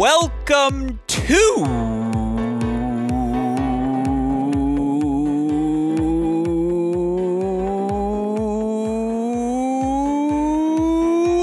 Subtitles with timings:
[0.00, 1.34] Welcome to.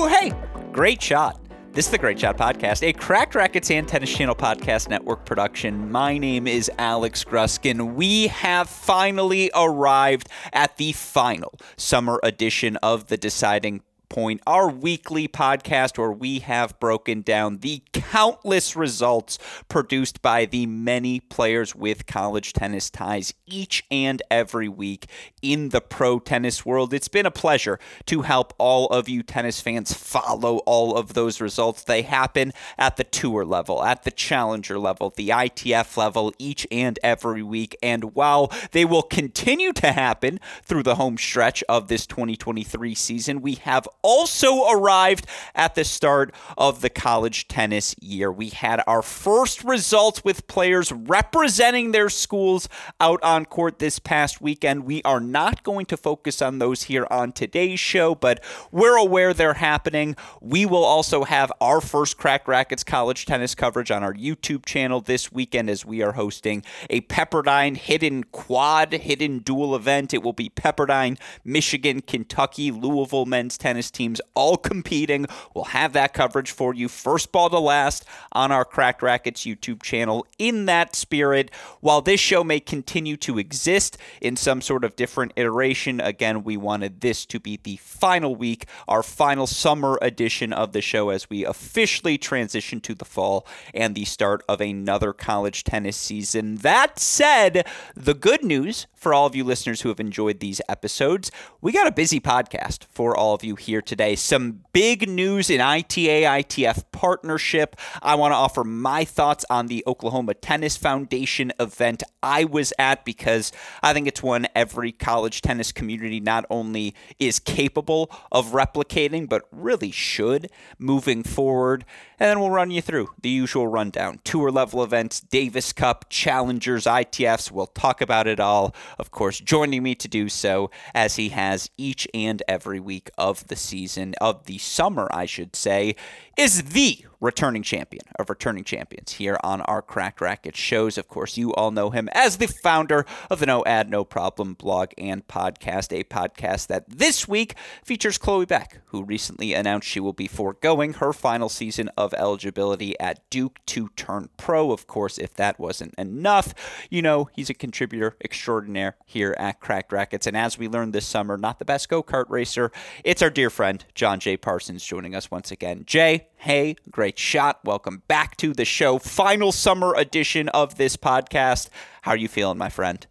[0.10, 0.34] Hey,
[0.72, 1.40] great shot.
[1.74, 5.92] This is the Great Shot Podcast, a Cracked Racquets and Tennis Channel Podcast Network production.
[5.92, 7.94] My name is Alex Gruskin.
[7.94, 15.28] We have finally arrived at the final summer edition of the Deciding Point, our weekly
[15.28, 22.06] podcast where we have broken down the countless results produced by the many players with
[22.08, 25.08] college tennis ties each and every week
[25.42, 26.94] in the pro tennis world.
[26.94, 31.42] It's been a pleasure to help all of you tennis fans follow all of those
[31.42, 31.84] results.
[31.84, 36.98] They happen at the tour level, at the challenger level, the ITF level each and
[37.04, 37.76] every week.
[37.84, 43.42] And while they will continue to happen through the home stretch of this 2023 season,
[43.42, 48.32] we have also arrived at the start of the college tennis year.
[48.32, 54.42] We had our first results with players representing their schools out on court this past
[54.42, 54.86] weekend.
[54.86, 59.34] We are not going to focus on those here on today's show, but we're aware
[59.34, 60.16] they're happening.
[60.42, 65.02] We will also have our first Cracked Racquets college tennis coverage on our YouTube channel
[65.02, 70.14] this weekend as we are hosting a Pepperdine hidden quad, hidden dual event.
[70.14, 75.26] It will be Pepperdine, Michigan, Kentucky, Louisville men's tennis teams all competing.
[75.54, 79.84] We'll have that coverage for you first ball to last on our Cracked Racquets YouTube
[79.84, 80.26] channel.
[80.38, 81.52] In that spirit,
[81.82, 86.58] while this show may continue to exist in some sort of different iteration, again, we
[86.58, 91.30] wanted this to be the final week, our final summer edition of the show as
[91.30, 96.56] we officially transition to the fall and the start of another college tennis season.
[96.58, 101.32] That said, the good news for all of you listeners who have enjoyed these episodes,
[101.62, 104.16] we got a busy podcast for all of you here today.
[104.16, 107.76] Some big news in ITA ITF partnership.
[108.02, 113.06] I want to offer my thoughts on the Oklahoma Tennis Foundation event I was at
[113.06, 113.52] because
[113.82, 119.44] I think it's one every college tennis community not only is capable of replicating, but
[119.52, 121.86] really should moving forward.
[122.20, 126.86] And then we'll run you through the usual rundown tour level events, Davis Cup, Challengers,
[126.86, 127.52] ITFs.
[127.52, 128.76] We'll talk about it all.
[128.98, 133.48] Of course, joining me to do so, as he has each and every week of
[133.48, 135.96] the season, of the summer, I should say,
[136.38, 140.98] is the returning champion of returning champions here on our Cracked Racquet shows.
[140.98, 144.54] Of course, you all know him as the founder of the No Ad, No Problem
[144.54, 150.00] blog and podcast, a podcast that this week features Chloe Beck, who recently announced she
[150.00, 154.72] will be foregoing her final season of eligibility at Duke to turn pro.
[154.72, 156.54] Of course, if that wasn't enough,
[156.90, 160.28] you know, he's a contributor extraordinaire here at Cracked Racquets.
[160.28, 162.72] And as we learned this summer, not the best go kart racer,
[163.04, 164.38] it's our dear friend, John J.
[164.38, 165.84] Parsons, joining us once again.
[165.86, 167.60] Jay, hey, great shot.
[167.64, 169.00] Welcome back to the show.
[169.00, 171.70] Final summer edition of this podcast.
[172.02, 173.06] How are you feeling, my friend?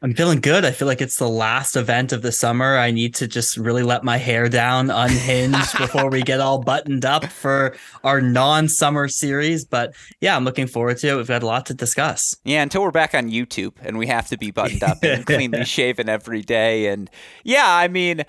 [0.00, 0.64] I'm feeling good.
[0.64, 2.76] I feel like it's the last event of the summer.
[2.76, 7.04] I need to just really let my hair down, unhinged before we get all buttoned
[7.04, 9.64] up for our non-summer series.
[9.64, 11.16] But yeah, I'm looking forward to it.
[11.16, 12.36] We've got a lot to discuss.
[12.44, 15.64] Yeah, until we're back on YouTube and we have to be buttoned up and cleanly
[15.66, 16.86] shaven every day.
[16.86, 17.10] And
[17.42, 18.24] yeah, I mean,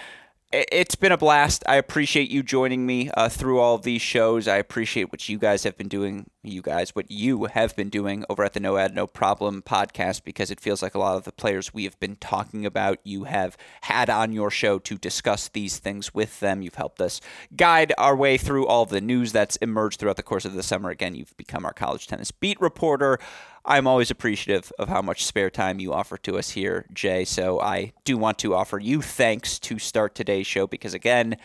[0.51, 1.63] it's been a blast.
[1.67, 4.47] I appreciate you joining me uh, through all of these shows.
[4.47, 8.25] I appreciate what you guys have been doing, you guys, what you have been doing
[8.29, 11.23] over at the No Ad, No Problem podcast, because it feels like a lot of
[11.23, 15.49] the players we have been talking about, you have had on your show to discuss
[15.49, 16.63] these things with them.
[16.63, 17.21] You've helped us
[17.55, 20.89] guide our way through all the news that's emerged throughout the course of the summer.
[20.89, 23.19] Again, you've become our college tennis beat reporter.
[23.65, 27.25] I'm always appreciative of how much spare time you offer to us here, Jay.
[27.25, 31.37] So I do want to offer you thanks to start today's show because, again,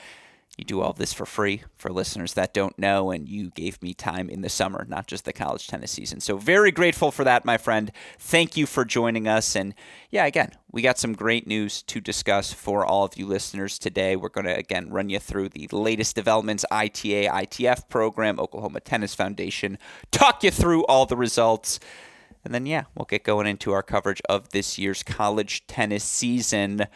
[0.57, 3.93] you do all this for free for listeners that don't know, and you gave me
[3.93, 6.21] time in the summer, not just the college tennis season.
[6.21, 7.91] So, very grateful for that, my friend.
[8.19, 9.57] Thank you for joining us.
[9.57, 9.75] And
[10.11, 14.15] yeah, again, we got some great news to discuss for all of you listeners today.
[14.15, 19.15] We're going to, again, run you through the latest developments ITA, ITF program, Oklahoma Tennis
[19.15, 19.77] Foundation,
[20.13, 21.81] talk you through all the results.
[22.45, 26.87] And then, yeah, we'll get going into our coverage of this year's college tennis season.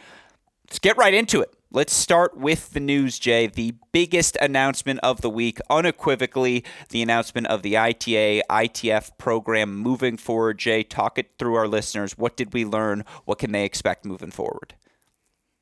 [0.67, 1.53] Let's get right into it.
[1.71, 3.45] Let's start with the news, Jay.
[3.45, 10.17] The biggest announcement of the week, unequivocally, the announcement of the ITA ITF program moving
[10.17, 10.57] forward.
[10.57, 12.17] Jay, talk it through our listeners.
[12.17, 13.05] What did we learn?
[13.25, 14.73] What can they expect moving forward?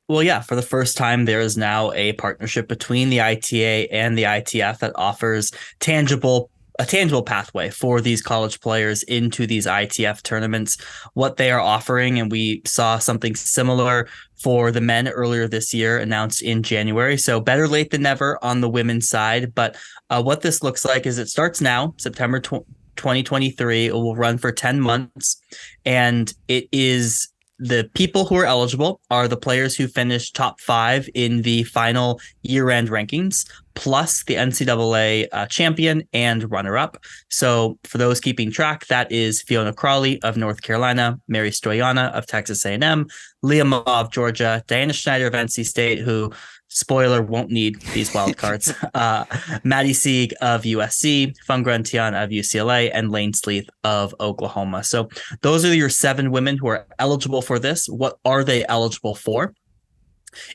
[0.08, 4.16] Well, yeah, for the first time, there is now a partnership between the ITA and
[4.16, 10.22] the ITF that offers tangible a tangible pathway for these college players into these ITF
[10.22, 10.76] tournaments,
[11.14, 12.20] what they are offering.
[12.20, 17.16] And we saw something similar for the men earlier this year, announced in January.
[17.16, 19.54] So better late than never on the women's side.
[19.54, 19.76] But
[20.10, 23.86] uh, what this looks like is it starts now, September 2023.
[23.86, 25.42] It will run for 10 months.
[25.84, 27.28] And it is
[27.58, 32.20] the people who are eligible are the players who finished top five in the final
[32.42, 36.98] year end rankings, plus the NCAA uh, champion and runner up.
[37.30, 42.26] So for those keeping track, that is Fiona Crawley of North Carolina, Mary Stoiana of
[42.26, 43.06] Texas A&M,
[43.42, 46.32] Leah of Georgia, Diana Schneider of NC State, who
[46.68, 48.72] spoiler won't need these wild cards.
[48.94, 49.24] uh,
[49.64, 54.84] Maddie Sieg of USC, Fung Tian of UCLA, and Layne Sleeth of Oklahoma.
[54.84, 55.08] So
[55.40, 57.88] those are your seven women who are eligible for this.
[57.88, 59.54] What are they eligible for?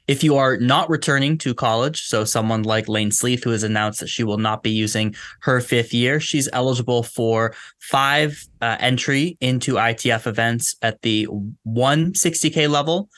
[0.08, 4.00] If you are not returning to college, so someone like Layne Sleeth, who has announced
[4.00, 9.38] that she will not be using her fifth year, she's eligible for five uh, entry
[9.42, 11.28] into ITF events at the
[11.68, 13.10] 160K level,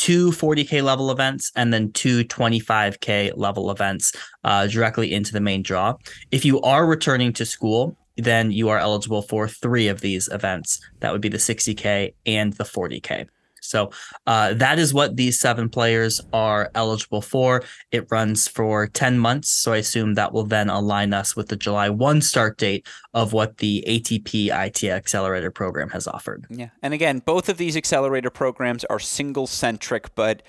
[0.00, 4.12] two 40K level events and then two 25K level events
[4.44, 5.94] uh, directly into the main draw.
[6.30, 10.80] If you are returning to school, then you are eligible for three of these events.
[11.00, 13.28] That would be the 60K and the 40K.
[13.70, 13.90] So
[14.26, 17.62] uh, that is what these seven players are eligible for.
[17.92, 19.50] It runs for 10 months.
[19.50, 23.32] So I assume that will then align us with the July 1 start date of
[23.32, 26.46] what the ATP IT Accelerator program has offered.
[26.50, 26.70] Yeah.
[26.82, 30.42] And again, both of these accelerator programs are single centric, but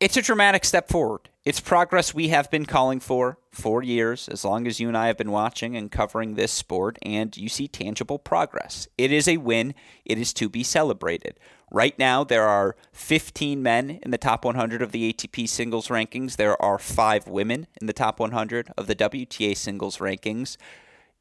[0.00, 1.29] it's a dramatic step forward.
[1.42, 5.06] It's progress we have been calling for for years, as long as you and I
[5.06, 8.88] have been watching and covering this sport, and you see tangible progress.
[8.98, 9.74] It is a win.
[10.04, 11.40] It is to be celebrated.
[11.70, 16.36] Right now, there are 15 men in the top 100 of the ATP singles rankings.
[16.36, 20.58] There are five women in the top 100 of the WTA singles rankings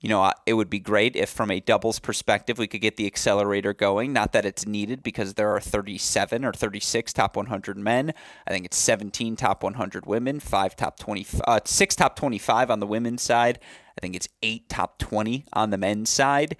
[0.01, 3.05] you know, it would be great if, from a doubles perspective, we could get the
[3.05, 4.13] accelerator going.
[4.13, 8.13] Not that it's needed because there are 37 or 36 top 100 men.
[8.47, 12.79] I think it's 17 top 100 women, five top 20, uh, six top 25 on
[12.79, 13.59] the women's side.
[13.97, 16.55] I think it's eight top 20 on the men's side.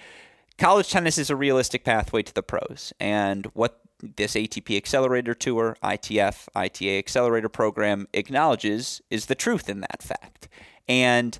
[0.58, 5.78] College tennis is a realistic pathway to the pros, and what this ATP Accelerator Tour,
[5.82, 10.50] ITF, ITA Accelerator Program acknowledges is the truth in that fact.
[10.90, 11.40] And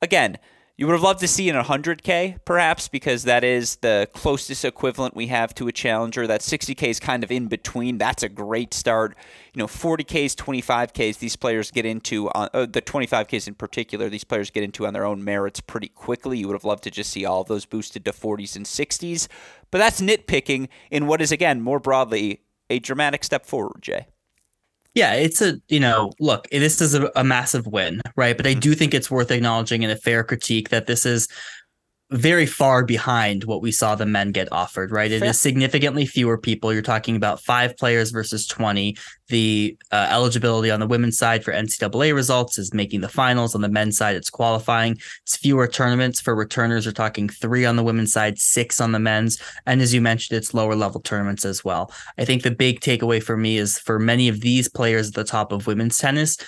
[0.00, 0.38] again,
[0.78, 5.16] you would have loved to see an 100K, perhaps, because that is the closest equivalent
[5.16, 6.24] we have to a challenger.
[6.24, 7.98] That 60K is kind of in between.
[7.98, 9.16] That's a great start.
[9.52, 14.22] You know, 40Ks, 25Ks, these players get into, on, uh, the 25Ks in particular, these
[14.22, 16.38] players get into on their own merits pretty quickly.
[16.38, 19.26] You would have loved to just see all of those boosted to 40s and 60s.
[19.72, 24.06] But that's nitpicking in what is, again, more broadly, a dramatic step forward, Jay.
[24.98, 28.36] Yeah, it's a, you know, look, this is a, a massive win, right?
[28.36, 28.58] But I mm-hmm.
[28.58, 31.28] do think it's worth acknowledging in a fair critique that this is
[32.10, 35.12] very far behind what we saw the men get offered, right?
[35.12, 35.30] It Fair.
[35.30, 36.72] is significantly fewer people.
[36.72, 38.96] You're talking about five players versus 20.
[39.28, 43.54] The uh, eligibility on the women's side for NCAA results is making the finals.
[43.54, 44.96] On the men's side, it's qualifying.
[45.22, 46.86] It's fewer tournaments for returners.
[46.86, 49.38] We're talking three on the women's side, six on the men's.
[49.66, 51.92] And as you mentioned, it's lower level tournaments as well.
[52.16, 55.24] I think the big takeaway for me is for many of these players at the
[55.24, 56.38] top of women's tennis,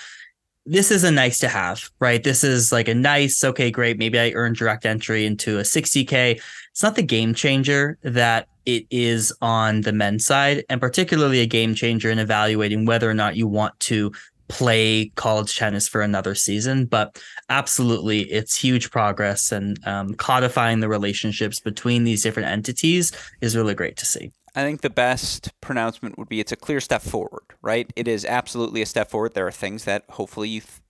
[0.65, 2.23] this is a nice to have, right?
[2.23, 3.97] This is like a nice, okay, great.
[3.97, 6.39] Maybe I earn direct entry into a 60K.
[6.71, 11.47] It's not the game changer that it is on the men's side, and particularly a
[11.47, 14.11] game changer in evaluating whether or not you want to
[14.49, 16.85] play college tennis for another season.
[16.85, 23.55] But absolutely, it's huge progress, and um, codifying the relationships between these different entities is
[23.55, 24.31] really great to see.
[24.55, 27.91] I think the best pronouncement would be it's a clear step forward, right?
[27.95, 29.33] It is absolutely a step forward.
[29.33, 30.81] There are things that hopefully you th-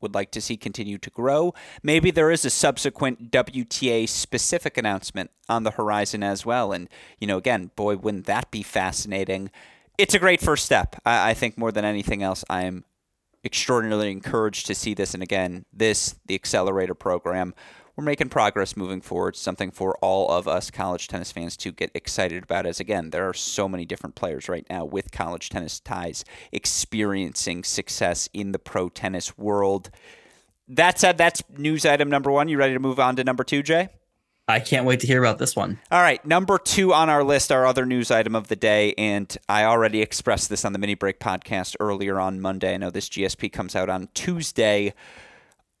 [0.00, 1.52] would like to see continue to grow.
[1.82, 6.72] Maybe there is a subsequent WTA specific announcement on the horizon as well.
[6.72, 6.88] And,
[7.18, 9.50] you know, again, boy, wouldn't that be fascinating?
[9.98, 10.96] It's a great first step.
[11.04, 12.84] I, I think more than anything else, I am
[13.44, 15.14] extraordinarily encouraged to see this.
[15.14, 17.54] And again, this, the accelerator program,
[17.96, 19.36] we're making progress moving forward.
[19.36, 22.66] Something for all of us college tennis fans to get excited about.
[22.66, 27.64] As again, there are so many different players right now with college tennis ties experiencing
[27.64, 29.90] success in the pro tennis world.
[30.68, 32.48] That said, that's news item number one.
[32.48, 33.88] You ready to move on to number two, Jay?
[34.50, 35.78] I can't wait to hear about this one.
[35.92, 39.34] All right, number two on our list, our other news item of the day, and
[39.48, 42.74] I already expressed this on the mini break podcast earlier on Monday.
[42.74, 44.92] I know this GSP comes out on Tuesday.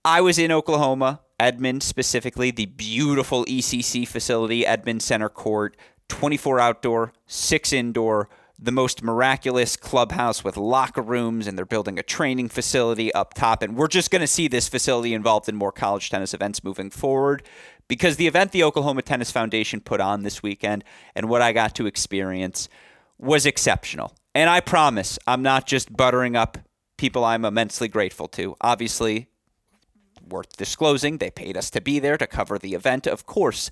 [0.04, 5.76] I was in Oklahoma, Edmond specifically, the beautiful ECC facility, Edmond Center Court,
[6.08, 8.28] 24 outdoor, six indoor
[8.62, 13.62] the most miraculous clubhouse with locker rooms, and they're building a training facility up top.
[13.62, 16.90] And we're just going to see this facility involved in more college tennis events moving
[16.90, 17.42] forward
[17.88, 21.74] because the event the Oklahoma Tennis Foundation put on this weekend and what I got
[21.76, 22.68] to experience
[23.18, 24.14] was exceptional.
[24.34, 26.58] And I promise I'm not just buttering up
[26.98, 28.56] people I'm immensely grateful to.
[28.60, 29.28] Obviously,
[30.30, 33.70] worth disclosing, they paid us to be there to cover the event, of course.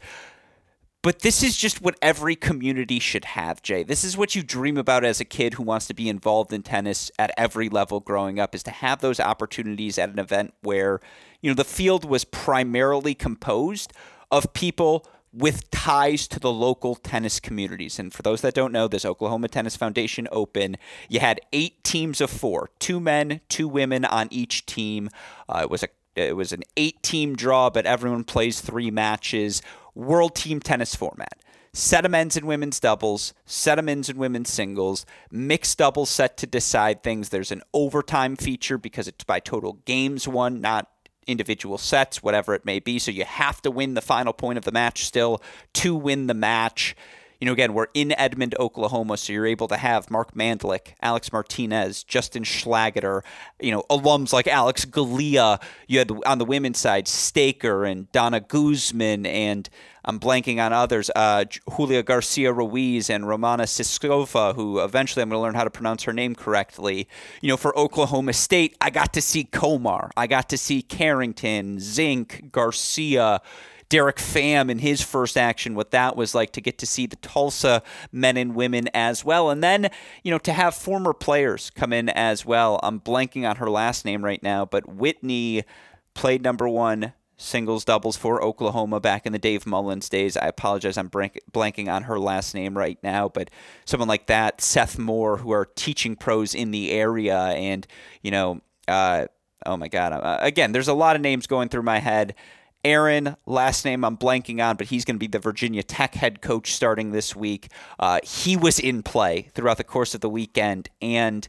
[1.01, 3.85] But this is just what every community should have, Jay.
[3.85, 6.63] This is what you dream about as a kid who wants to be involved in
[6.63, 11.01] tennis at every level growing up is to have those opportunities at an event where,
[11.41, 13.93] you know, the field was primarily composed
[14.31, 17.99] of people with ties to the local tennis communities.
[17.99, 20.77] And for those that don't know, this Oklahoma Tennis Foundation Open,
[21.09, 25.11] you had eight teams of four, two men, two women on each team.
[25.49, 25.89] Uh, it was a
[26.27, 29.63] it was an eight team draw, but everyone plays three matches.
[29.95, 31.39] World team tennis format.
[31.73, 36.37] Set of men's and women's doubles, set of men's and women's singles, mixed doubles set
[36.39, 37.29] to decide things.
[37.29, 40.89] There's an overtime feature because it's by total games won, not
[41.29, 42.99] individual sets, whatever it may be.
[42.99, 45.43] So you have to win the final point of the match still
[45.75, 46.97] to win the match
[47.41, 51.33] you know, again, we're in Edmond, Oklahoma, so you're able to have Mark Mandlik, Alex
[51.33, 53.23] Martinez, Justin Schlageter,
[53.61, 55.63] you know, alums like Alex Galea.
[55.87, 59.69] You had on the women's side Staker and Donna Guzman, and
[60.05, 65.39] I'm blanking on others, uh, Julia Garcia Ruiz and Romana Siskova, who eventually I'm going
[65.39, 67.07] to learn how to pronounce her name correctly.
[67.41, 71.79] You know, for Oklahoma State, I got to see Komar, I got to see Carrington,
[71.79, 73.43] Zink, Garcia.
[73.89, 77.17] Derek Pham in his first action, what that was like to get to see the
[77.17, 79.51] Tulsa men and women as well.
[79.51, 79.91] And then,
[80.23, 82.81] you know, to have former players come in as well.
[82.83, 85.65] I'm blanking on her last name right now, but Whitney
[86.15, 90.37] played number one singles doubles for Oklahoma back in the Dave Mullins days.
[90.37, 93.49] I apologize, I'm blanking on her last name right now, but
[93.85, 97.87] someone like that, Seth Moore, who are teaching pros in the area, and
[98.23, 99.27] you know, uh,
[99.65, 102.35] oh my God, uh, again, there's a lot of names going through my head.
[102.85, 106.41] Aaron, last name I'm blanking on, but he's going to be the Virginia Tech head
[106.41, 107.69] coach starting this week.
[107.99, 111.49] Uh, he was in play throughout the course of the weekend, and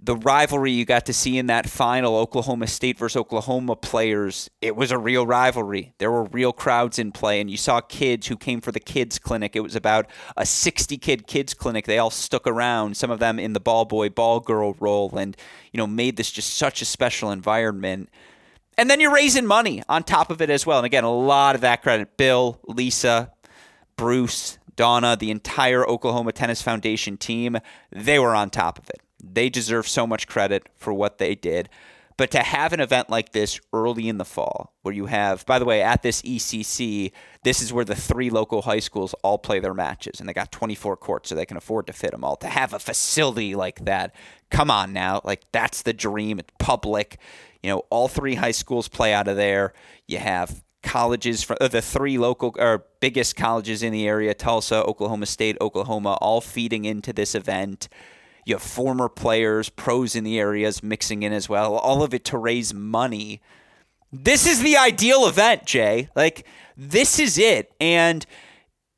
[0.00, 4.76] the rivalry you got to see in that final, Oklahoma State versus Oklahoma players, it
[4.76, 5.92] was a real rivalry.
[5.98, 9.18] There were real crowds in play, and you saw kids who came for the kids
[9.18, 9.56] clinic.
[9.56, 11.86] It was about a 60 kid kids clinic.
[11.86, 15.36] They all stuck around, some of them in the ball boy, ball girl role, and
[15.72, 18.08] you know made this just such a special environment.
[18.78, 20.78] And then you're raising money on top of it as well.
[20.78, 23.32] And again, a lot of that credit Bill, Lisa,
[23.96, 27.58] Bruce, Donna, the entire Oklahoma Tennis Foundation team,
[27.90, 29.00] they were on top of it.
[29.20, 31.68] They deserve so much credit for what they did.
[32.16, 35.60] But to have an event like this early in the fall, where you have, by
[35.60, 37.12] the way, at this ECC,
[37.44, 40.50] this is where the three local high schools all play their matches, and they got
[40.50, 42.34] 24 courts, so they can afford to fit them all.
[42.36, 44.14] To have a facility like that,
[44.50, 46.40] come on now, like that's the dream.
[46.40, 47.18] It's public.
[47.62, 49.72] You know, all three high schools play out of there.
[50.06, 54.82] You have colleges for uh, the three local or biggest colleges in the area Tulsa,
[54.84, 57.88] Oklahoma State, Oklahoma, all feeding into this event.
[58.44, 62.24] You have former players, pros in the areas mixing in as well, all of it
[62.26, 63.42] to raise money.
[64.10, 66.08] This is the ideal event, Jay.
[66.16, 67.72] Like, this is it.
[67.78, 68.24] And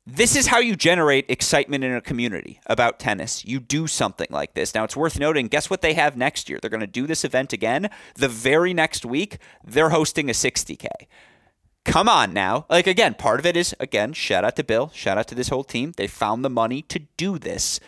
[0.07, 3.45] this is how you generate excitement in a community about tennis.
[3.45, 4.73] You do something like this.
[4.73, 6.59] Now, it's worth noting guess what they have next year?
[6.59, 7.89] They're going to do this event again.
[8.15, 10.87] The very next week, they're hosting a 60K.
[11.83, 12.65] Come on now.
[12.69, 15.49] Like, again, part of it is, again, shout out to Bill, shout out to this
[15.49, 15.93] whole team.
[15.97, 17.79] They found the money to do this.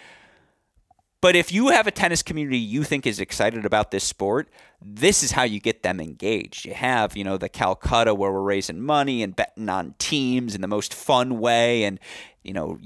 [1.24, 4.50] But if you have a tennis community you think is excited about this sport,
[4.82, 6.66] this is how you get them engaged.
[6.66, 10.60] You have, you know, the Calcutta where we're raising money and betting on teams in
[10.60, 11.98] the most fun way and,
[12.44, 12.78] you know,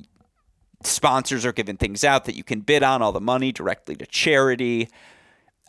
[0.84, 4.06] sponsors are giving things out that you can bid on all the money directly to
[4.06, 4.88] charity.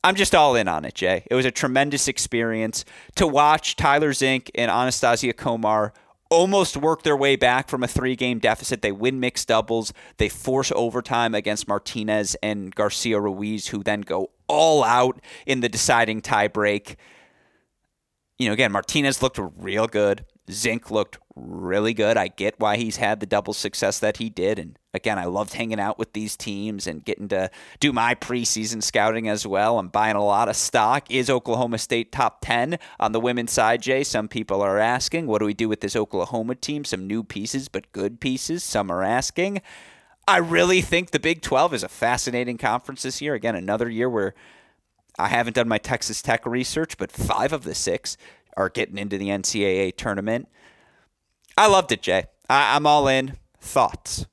[0.05, 1.25] I'm just all in on it, Jay.
[1.31, 2.85] It was a tremendous experience
[3.15, 5.93] to watch Tyler Zink and Anastasia Komar
[6.31, 8.83] almost work their way back from a three game deficit.
[8.83, 9.93] They win mixed doubles.
[10.19, 15.69] They force overtime against Martinez and Garcia Ruiz, who then go all out in the
[15.69, 16.97] deciding tiebreak.
[18.39, 20.25] You know, again, Martinez looked real good.
[20.51, 22.17] Zink looked really good.
[22.17, 24.59] I get why he's had the double success that he did.
[24.59, 27.51] And again, I loved hanging out with these teams and getting to
[27.81, 29.79] do my preseason scouting as well.
[29.79, 31.11] I'm buying a lot of stock.
[31.11, 34.03] Is Oklahoma State top 10 on the women's side, Jay?
[34.03, 35.27] Some people are asking.
[35.27, 36.85] What do we do with this Oklahoma team?
[36.85, 38.65] Some new pieces, but good pieces.
[38.65, 39.61] Some are asking.
[40.27, 43.35] I really think the Big 12 is a fascinating conference this year.
[43.35, 44.35] Again, another year where
[45.19, 48.17] I haven't done my Texas Tech research, but five of the six
[48.59, 50.49] are getting into the NCAA tournament.
[51.57, 52.25] I loved it, Jay.
[52.51, 53.37] I, am all in.
[53.61, 54.27] Thoughts?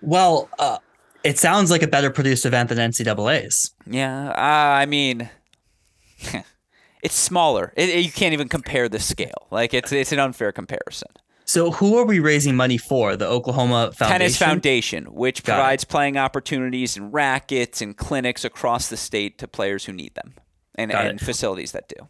[0.00, 0.78] Well, uh,
[1.22, 3.72] it sounds like a better produced event than NCAA's.
[3.86, 5.28] Yeah, uh, I mean,
[7.02, 7.72] it's smaller.
[7.76, 9.48] It, it, you can't even compare the scale.
[9.50, 11.08] Like it's it's an unfair comparison.
[11.44, 13.16] So, who are we raising money for?
[13.16, 14.18] The Oklahoma Foundation?
[14.18, 15.88] Tennis Foundation, which Got provides it.
[15.88, 20.34] playing opportunities and rackets and clinics across the state to players who need them
[20.74, 22.08] and, and facilities that do.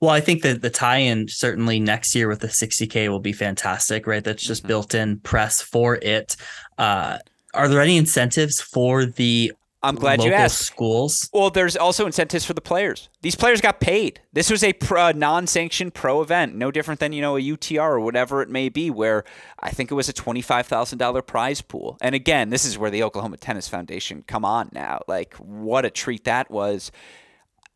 [0.00, 4.06] Well, I think that the tie-in certainly next year with the 60k will be fantastic,
[4.06, 4.24] right?
[4.24, 4.68] That's just mm-hmm.
[4.68, 6.36] built-in press for it.
[6.78, 7.18] Uh,
[7.52, 9.52] are there any incentives for the
[9.82, 10.58] I'm glad you asked.
[10.58, 11.30] Schools.
[11.32, 13.08] Well, there's also incentives for the players.
[13.22, 14.20] These players got paid.
[14.32, 18.00] This was a pro, non-sanctioned pro event, no different than you know a UTR or
[18.00, 19.24] whatever it may be, where
[19.58, 21.96] I think it was a twenty-five thousand dollar prize pool.
[22.02, 25.00] And again, this is where the Oklahoma Tennis Foundation come on now.
[25.08, 26.92] Like, what a treat that was.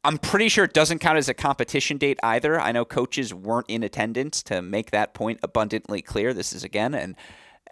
[0.04, 2.60] I'm pretty sure it doesn't count as a competition date either.
[2.60, 6.34] I know coaches weren't in attendance to make that point abundantly clear.
[6.34, 7.16] This is again an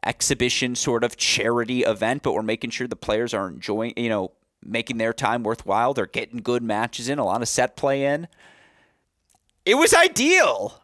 [0.04, 4.32] exhibition sort of charity event, but we're making sure the players are enjoying, you know,
[4.64, 5.92] making their time worthwhile.
[5.92, 8.28] They're getting good matches in, a lot of set play in.
[9.66, 10.81] It was ideal.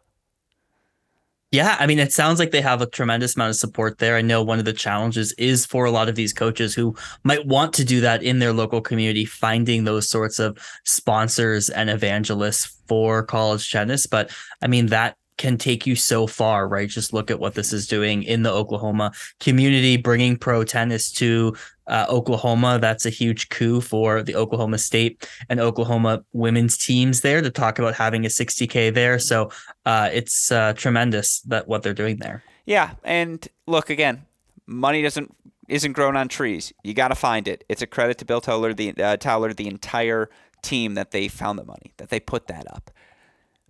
[1.51, 4.17] Yeah, I mean, it sounds like they have a tremendous amount of support there.
[4.17, 7.47] I know one of the challenges is for a lot of these coaches who might
[7.47, 12.79] want to do that in their local community, finding those sorts of sponsors and evangelists
[12.87, 14.07] for college tennis.
[14.07, 16.89] But I mean, that can take you so far, right?
[16.89, 21.57] Just look at what this is doing in the Oklahoma community, bringing pro tennis to
[21.87, 22.79] uh, Oklahoma.
[22.79, 27.79] That's a huge coup for the Oklahoma State and Oklahoma women's teams there to talk
[27.79, 29.19] about having a 60K there.
[29.19, 29.51] So
[29.87, 32.43] uh, it's uh, tremendous that what they're doing there.
[32.67, 32.91] Yeah.
[33.05, 34.27] And look, again,
[34.67, 35.35] money doesn't
[35.69, 36.73] isn't grown on trees.
[36.83, 37.63] You got to find it.
[37.69, 40.31] It's a credit to Bill Towler, the uh, Towler, the entire
[40.63, 42.91] team that they found the money, that they put that up.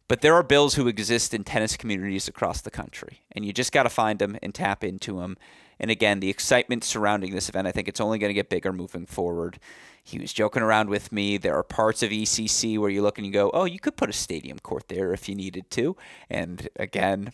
[0.08, 3.72] But there are bills who exist in tennis communities across the country, and you just
[3.72, 5.36] got to find them and tap into them.
[5.78, 8.72] And again, the excitement surrounding this event, I think it's only going to get bigger
[8.72, 9.60] moving forward.
[10.02, 11.36] He was joking around with me.
[11.36, 14.08] There are parts of ECC where you look and you go, oh, you could put
[14.08, 15.94] a stadium court there if you needed to.
[16.30, 17.32] And again,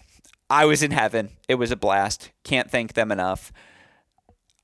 [0.50, 1.30] I was in heaven.
[1.48, 2.30] It was a blast.
[2.42, 3.52] Can't thank them enough.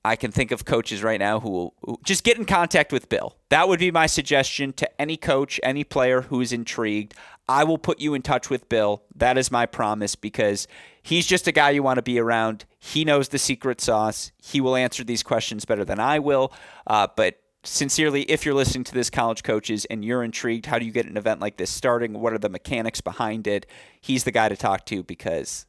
[0.05, 3.09] I can think of coaches right now who will who, just get in contact with
[3.09, 3.37] Bill.
[3.51, 7.15] That would be my suggestion to any coach, any player who is intrigued.
[7.49, 9.03] I will put you in touch with Bill.
[9.15, 10.69] That is my promise because
[11.03, 12.65] he's just a guy you want to be around.
[12.79, 14.33] He knows the secret sauce.
[14.43, 16.53] He will answer these questions better than I will.
[16.87, 20.87] Uh, but sincerely, if you're listening to this, college coaches, and you're intrigued, how do
[20.87, 22.21] you get an event like this starting?
[22.21, 23.67] What are the mechanics behind it?
[24.01, 25.67] He's the guy to talk to because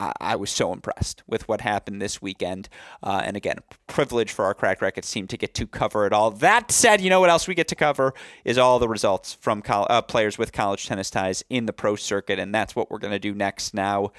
[0.00, 2.68] I, was so impressed with what happened this weekend.
[3.02, 6.30] Uh, and again, privilege for our Cracked Racquets team to get to cover it all.
[6.30, 9.60] That said, you know what else we get to cover is all the results from
[9.62, 12.98] col- uh, players with college tennis ties in the pro circuit, and that's what we're
[12.98, 14.12] going to do next now.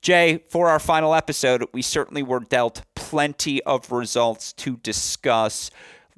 [0.00, 5.70] Jay, for our final episode, we certainly were dealt plenty of results to discuss.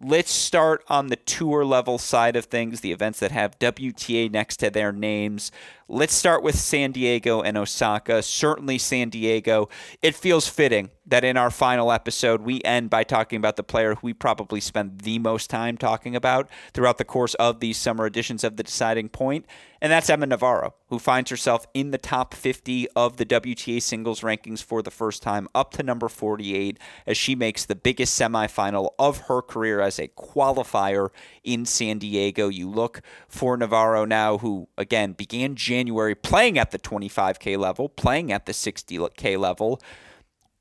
[0.03, 4.57] Let's start on the tour level side of things, the events that have WTA next
[4.59, 5.53] to their names.
[5.89, 8.23] Let's start with San Diego and Osaka.
[8.23, 9.69] Certainly, San Diego.
[10.01, 13.95] It feels fitting that in our final episode, we end by talking about the player
[13.95, 18.07] who we probably spend the most time talking about throughout the course of these summer
[18.07, 19.45] editions of The Deciding Point,
[19.81, 24.21] and that's Emma Navarro, who finds herself in the top 50 of the WTA singles
[24.21, 28.91] rankings for the first time, up to number 48, as she makes the biggest semifinal
[28.99, 31.09] of her career as a qualifier
[31.43, 32.49] in San Diego.
[32.49, 38.31] You look for Navarro now, who, again, began January playing at the 25K level, playing
[38.31, 39.81] at the 60K level.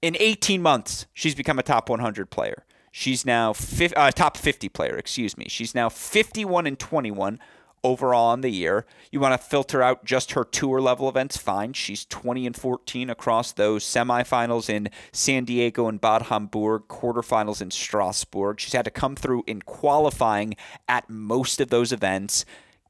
[0.01, 2.63] In 18 months, she's become a top 100 player.
[2.91, 3.53] She's now
[3.95, 5.45] uh, top 50 player, excuse me.
[5.49, 7.39] She's now 51 and 21
[7.83, 8.85] overall on the year.
[9.11, 11.73] You want to filter out just her tour level events, fine.
[11.73, 17.71] She's 20 and 14 across those semifinals in San Diego and Bad Homburg, quarterfinals in
[17.71, 18.59] Strasbourg.
[18.59, 20.55] She's had to come through in qualifying
[20.87, 22.45] at most of those events.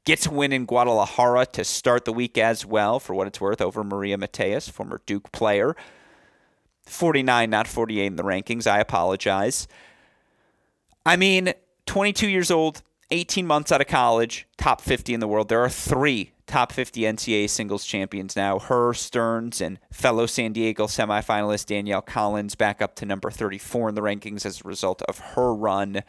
[0.06, 3.60] Gets a win in Guadalajara to start the week as well, for what it's worth,
[3.60, 5.76] over Maria Mateas, former Duke player.
[6.90, 8.66] 49, not 48 in the rankings.
[8.66, 9.68] I apologize.
[11.06, 11.54] I mean,
[11.86, 15.48] 22 years old, 18 months out of college, top 50 in the world.
[15.48, 18.58] There are three top 50 NCAA singles champions now.
[18.58, 23.94] Her, Stearns, and fellow San Diego semifinalist Danielle Collins back up to number 34 in
[23.94, 26.02] the rankings as a result of her run.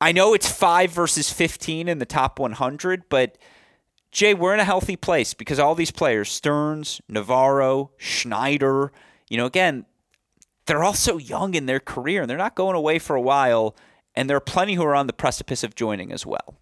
[0.00, 3.38] I know it's 5 versus 15 in the top 100, but
[4.10, 8.92] Jay, we're in a healthy place because all these players, Stearns, Navarro, Schneider,
[9.32, 9.86] you know, again,
[10.66, 13.74] they're all so young in their career and they're not going away for a while.
[14.14, 16.58] And there are plenty who are on the precipice of joining as well.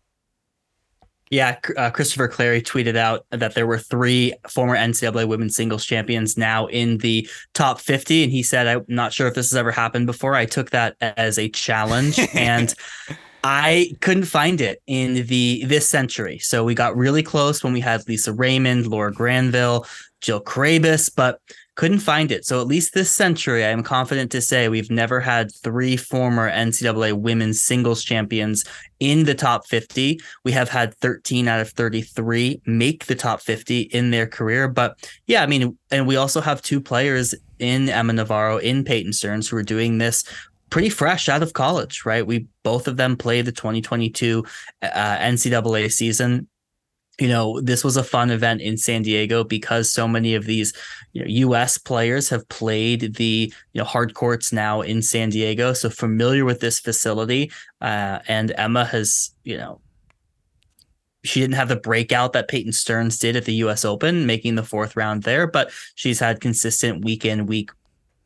[1.33, 6.39] Yeah, uh, Christopher Clarey tweeted out that there were three former NCAA women's singles champions
[6.39, 8.23] now in the top 50.
[8.23, 10.37] And he said, I'm not sure if this has ever happened before.
[10.37, 12.21] I took that as a challenge.
[12.35, 12.73] and
[13.43, 16.39] I couldn't find it in the this century.
[16.39, 19.87] So we got really close when we had Lisa Raymond, Laura Granville,
[20.21, 21.41] Jill Craybas, but
[21.81, 22.45] couldn't find it.
[22.45, 26.51] So at least this century, I am confident to say we've never had three former
[26.51, 28.67] NCAA women's singles champions
[28.99, 30.21] in the top 50.
[30.45, 34.69] We have had 13 out of 33 make the top 50 in their career.
[34.69, 39.15] But yeah, I mean, and we also have two players in Emma Navarro, in Peyton
[39.15, 40.25] Stearns, who are doing this
[40.69, 42.27] pretty fresh out of college, right?
[42.27, 44.45] We both of them played the 2022
[44.83, 46.47] uh, NCAA season.
[47.21, 50.73] You know, this was a fun event in San Diego because so many of these
[51.13, 51.77] you know, U.S.
[51.77, 56.61] players have played the you know hard courts now in San Diego, so familiar with
[56.61, 57.53] this facility.
[57.81, 59.81] Uh, and Emma has you know
[61.23, 64.63] she didn't have the breakout that Peyton Stearns did at the US Open, making the
[64.63, 67.71] fourth round there, but she's had consistent week in, week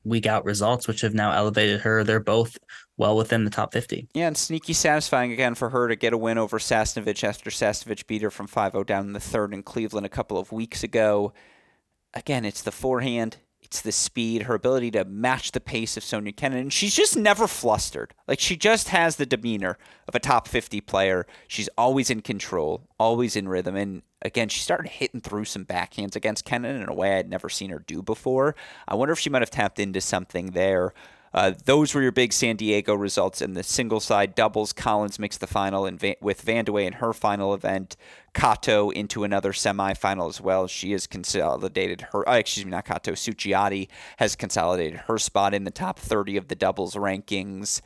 [0.04, 2.04] week out results, which have now elevated her.
[2.04, 2.59] They're both
[2.96, 4.09] well within the top 50.
[4.14, 8.07] Yeah, and sneaky satisfying again for her to get a win over Sasnovich after Sasnovich
[8.07, 10.83] beat her from 5 0 down in the third in Cleveland a couple of weeks
[10.83, 11.33] ago.
[12.14, 16.33] Again, it's the forehand, it's the speed, her ability to match the pace of Sofia
[16.33, 16.59] Kenin.
[16.59, 18.14] And she's just never flustered.
[18.28, 21.26] Like, she just has the demeanor of a top 50 player.
[21.48, 23.74] She's always in control, always in rhythm.
[23.74, 27.48] And again, she started hitting through some backhands against Kenin in a way I'd never
[27.48, 28.54] seen her do before.
[28.87, 30.92] I wonder if she might have tapped into something there.
[31.35, 34.73] Uh, those were your big San Diego results in the single side doubles.
[34.73, 37.97] Collins makes the final in Va- with Vandeweghe in her final event.
[38.35, 40.68] Kato into another semifinal as well.
[40.68, 45.64] She has consolidated her, uh, excuse me, not Kato, Sutjiadi has consolidated her spot in
[45.64, 47.81] the top 30 of the doubles rankings.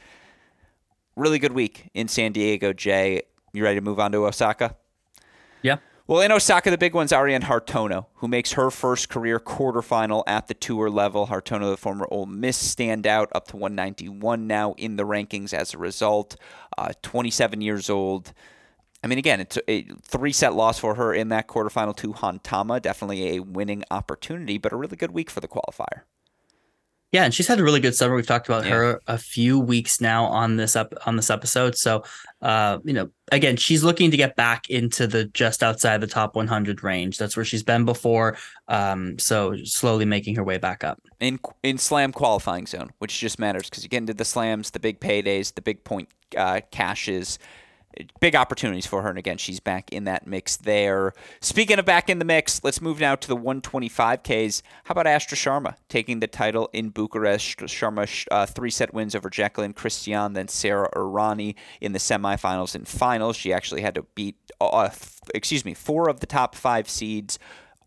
[1.17, 3.23] Really good week in San Diego, Jay.
[3.55, 4.77] You ready to move on to Osaka?
[5.63, 5.79] Yeah.
[6.09, 10.49] Well, in Osaka, the big one's Ariane Hartono, who makes her first career quarterfinal at
[10.49, 11.27] the tour level.
[11.27, 15.79] Hartono, the former Ole Miss standout, up to 191 now in the rankings as a
[15.79, 16.37] result.
[16.79, 18.33] Uh, 27 years old.
[19.05, 22.81] I mean, again, it's a three set loss for her in that quarterfinal to Hontama.
[22.81, 26.05] Definitely a winning opportunity, but a really good week for the qualifier.
[27.11, 28.15] Yeah, and she's had a really good summer.
[28.15, 28.73] We've talked about yeah.
[28.73, 31.75] her a few weeks now on this up on this episode.
[31.75, 32.05] So,
[32.43, 36.37] uh, you know, again, she's looking to get back into the just outside the top
[36.37, 37.17] 100 range.
[37.17, 38.37] That's where she's been before.
[38.69, 43.39] Um, so slowly making her way back up in in slam qualifying zone, which just
[43.39, 47.39] matters because you get into the slams, the big paydays, the big point uh, cashes
[48.21, 49.09] big opportunities for her.
[49.09, 51.13] And again, she's back in that mix there.
[51.41, 54.63] Speaking of back in the mix, let's move now to the 125Ks.
[54.85, 57.59] How about Astra Sharma taking the title in Bucharest?
[57.59, 62.87] Sharma uh, three set wins over Jaqueline Cristian, then Sara Errani in the semifinals and
[62.87, 63.37] finals.
[63.37, 64.91] She actually had to beat, uh,
[65.35, 67.39] excuse me, four of the top five seeds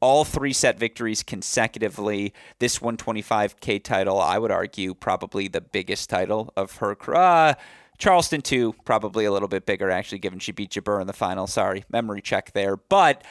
[0.01, 2.33] all three set victories consecutively.
[2.59, 6.97] This 125K title, I would argue, probably the biggest title of her.
[7.15, 7.53] Uh,
[8.01, 11.45] Charleston, too, probably a little bit bigger, actually, given she beat Jabeur in the final.
[11.45, 12.75] Sorry, memory check there.
[12.75, 13.23] But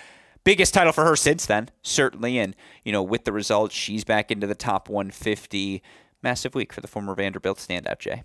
[0.45, 2.39] biggest title for her since then, certainly.
[2.39, 2.55] And,
[2.85, 5.83] you know, with the results, she's back into the top 150.
[6.23, 8.23] Massive week for the former Vanderbilt standout, Jay.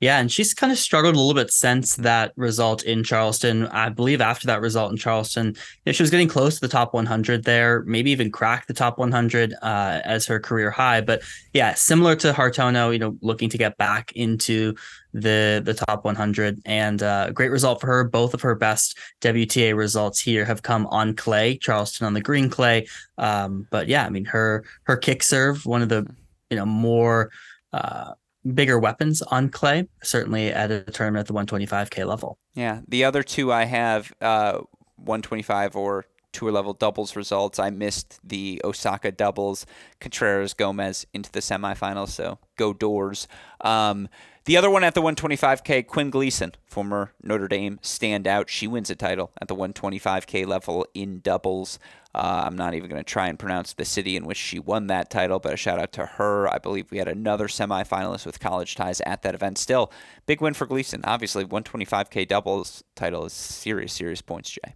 [0.00, 3.66] Yeah, and she's kind of struggled a little bit since that result in Charleston.
[3.66, 6.68] I believe after that result in Charleston, you know, she was getting close to the
[6.68, 11.02] top 100 there, maybe even cracked the top 100 uh, as her career high.
[11.02, 11.20] But
[11.52, 14.74] yeah, similar to Hartono, you know, looking to get back into
[15.12, 18.04] the the top 100, and uh, great result for her.
[18.04, 21.58] Both of her best WTA results here have come on clay.
[21.58, 22.86] Charleston on the green clay,
[23.18, 26.06] um, but yeah, I mean her her kick serve, one of the
[26.48, 27.30] you know more
[27.72, 28.12] uh,
[28.54, 32.38] bigger weapons on clay, certainly at a tournament at the 125k level.
[32.54, 34.60] Yeah, the other two I have uh,
[34.96, 37.58] 125 or tour level doubles results.
[37.58, 39.66] I missed the Osaka doubles,
[40.00, 43.26] Contreras Gomez into the semifinals, so go doors.
[43.60, 44.08] Um,
[44.46, 48.48] the other one at the 125K, Quinn Gleason, former Notre Dame standout.
[48.48, 51.78] She wins a title at the 125K level in doubles.
[52.14, 54.88] Uh, I'm not even going to try and pronounce the city in which she won
[54.88, 56.48] that title, but a shout out to her.
[56.48, 59.58] I believe we had another semifinalist with college ties at that event.
[59.58, 59.92] Still,
[60.26, 61.02] big win for Gleason.
[61.04, 64.74] Obviously, 125K doubles title is serious, serious points, Jay.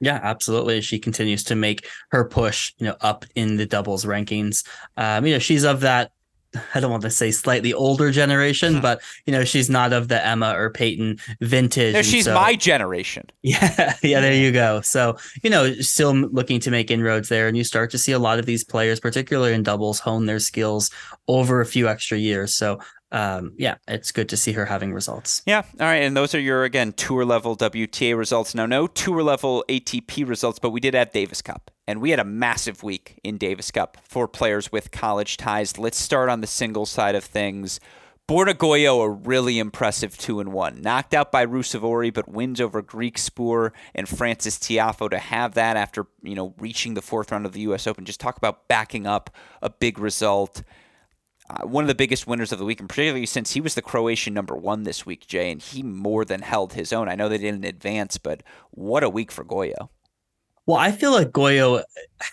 [0.00, 0.80] Yeah, absolutely.
[0.80, 4.64] She continues to make her push, you know, up in the doubles rankings.
[4.96, 6.12] Um, you know, she's of that
[6.74, 8.80] I don't want to say slightly older generation, hmm.
[8.80, 11.94] but you know, she's not of the Emma or Peyton vintage.
[11.94, 13.26] No, she's so, my generation.
[13.48, 14.82] Yeah, yeah, there you go.
[14.82, 17.48] So, you know, still looking to make inroads there.
[17.48, 20.38] And you start to see a lot of these players, particularly in doubles, hone their
[20.38, 20.90] skills
[21.28, 22.54] over a few extra years.
[22.54, 22.78] So
[23.10, 25.42] um, yeah, it's good to see her having results.
[25.46, 25.62] Yeah.
[25.80, 26.02] All right.
[26.02, 28.54] And those are your, again, tour level WTA results.
[28.54, 31.70] Now, no tour level ATP results, but we did have Davis Cup.
[31.86, 35.78] And we had a massive week in Davis Cup for players with college ties.
[35.78, 37.80] Let's start on the single side of things.
[38.28, 42.82] Borna Gojo, a really impressive two and one, knocked out by Ruusuvuori, but wins over
[42.82, 47.54] Griekspoor and Francis Tiafoe to have that after you know reaching the fourth round of
[47.54, 47.86] the U.S.
[47.86, 48.04] Open.
[48.04, 49.30] Just talk about backing up
[49.62, 50.62] a big result
[51.50, 53.82] uh, one of the biggest winners of the week, and particularly since he was the
[53.82, 57.08] Croatian number one this week, Jay, and he more than held his own.
[57.08, 59.88] I know they didn't advance, but what a week for Gojo.
[60.68, 61.82] Well, I feel like Gojo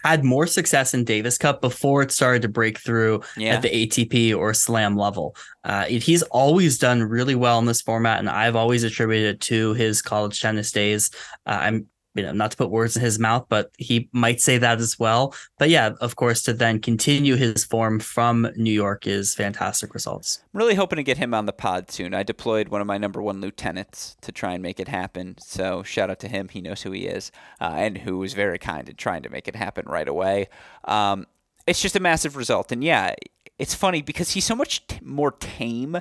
[0.04, 3.56] had more success in Davis Cup before it started to break through yeah.
[3.56, 5.38] at the ATP or Slam level.
[5.64, 9.74] Uh, he's always done really well in this format, and I've always attributed it to
[9.76, 11.12] his college tennis days.
[11.46, 14.58] Uh, I'm you know, not to put words in his mouth, but he might say
[14.58, 15.36] that as well.
[15.60, 20.42] But yeah, of course, to then continue his form from New York is fantastic results.
[20.54, 22.14] I'm really hoping to get him on the pod soon.
[22.14, 25.36] I deployed one of my number one lieutenants to try and make it happen.
[25.40, 26.48] So shout out to him.
[26.48, 29.48] He knows who he is uh, and who was very kind in trying to make
[29.48, 30.48] it happen right away.
[30.86, 31.28] Um,
[31.68, 32.72] it's just a massive result.
[32.72, 33.14] And yeah,
[33.60, 35.98] it's funny because he's so much t- more tame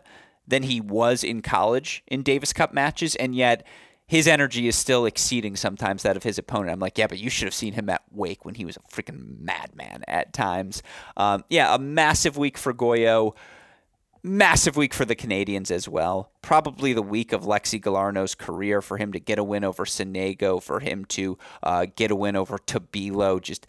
[0.47, 3.17] than he was in college in Davis Cup matches.
[3.17, 3.67] And yet,
[4.07, 6.73] his energy is still exceeding sometimes that of his opponent.
[6.73, 8.81] I'm like, yeah, but you should have seen him at Wake when he was a
[8.81, 10.83] freaking madman at times.
[11.17, 13.35] Um, yeah, a massive week for Gojo.
[14.27, 16.31] Massive week for the Canadians as well.
[16.41, 20.63] Probably the week of Lexi Galarneau's career for him to get a win over Sonego,
[20.63, 23.41] for him to uh, get a win over Tabilo.
[23.41, 23.67] Just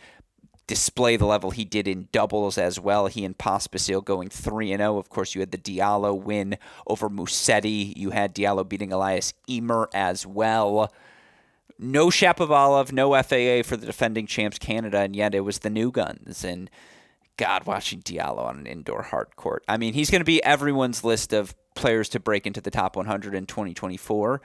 [0.68, 3.08] display the level he did in doubles as well.
[3.08, 4.98] He and Pospisil going 3 and 0.
[4.98, 7.96] Of course, you had the Diallo win over Musetti.
[7.96, 10.94] You had Diallo beating Elias Ymer as well.
[11.78, 15.92] No Shapovalov, no FAA for the defending champs Canada, and yet it was the new
[15.92, 16.44] guns.
[16.44, 16.70] And
[17.38, 19.64] God, watching Diallo on an indoor hard court.
[19.68, 22.96] I mean, he's going to be everyone's list of players to break into the top
[22.96, 24.42] 100 in 2024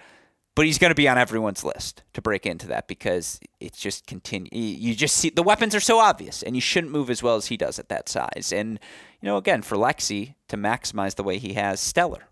[0.54, 4.06] but he's going to be on everyone's list to break into that because it's just
[4.06, 4.50] continue.
[4.52, 7.46] You just see the weapons are so obvious, and you shouldn't move as well as
[7.46, 8.52] he does at that size.
[8.54, 8.78] And
[9.20, 12.29] you know, again, for Lexi to maximize the way he has, stellar.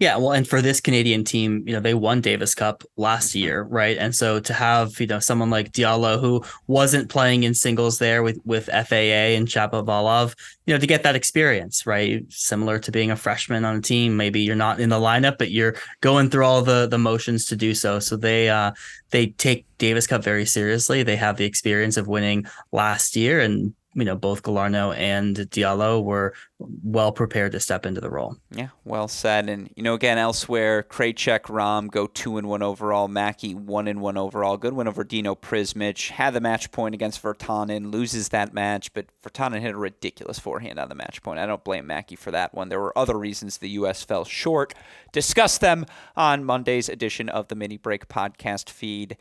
[0.00, 3.64] Yeah, well, and for this Canadian team, you know, they won Davis Cup last year,
[3.64, 3.98] right?
[3.98, 8.22] And so to have, you know, someone like Diallo who wasn't playing in singles there
[8.22, 10.34] with with FAA and Shapovalov,
[10.64, 12.24] you know, to get that experience, right?
[12.30, 15.50] Similar to being a freshman on a team, maybe you're not in the lineup, but
[15.50, 17.98] you're going through all the the motions to do so.
[17.98, 18.72] So they uh
[19.10, 21.02] they take Davis Cup very seriously.
[21.02, 26.02] They have the experience of winning last year and you know both Galarneau and Diallo
[26.02, 28.36] were well prepared to step into the role.
[28.52, 29.48] Yeah, well said.
[29.48, 33.08] And you know, again, elsewhere, Krajicek, Ram go two and one overall.
[33.08, 34.56] Mackie one and one overall.
[34.56, 36.10] Good win over Dino Prizmic.
[36.10, 37.92] Had the match point against Virtanen.
[37.92, 41.40] Loses that match, but Virtanen hit a ridiculous forehand on the match point.
[41.40, 42.68] I don't blame Mackie for that one.
[42.68, 44.04] There were other reasons the U.S.
[44.04, 44.72] fell short.
[45.12, 45.84] Discuss them
[46.16, 49.16] on Monday's edition of the Mini Break podcast feed.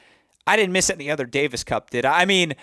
[0.45, 2.21] I didn't miss any other Davis Cup, did I?
[2.21, 2.53] I mean.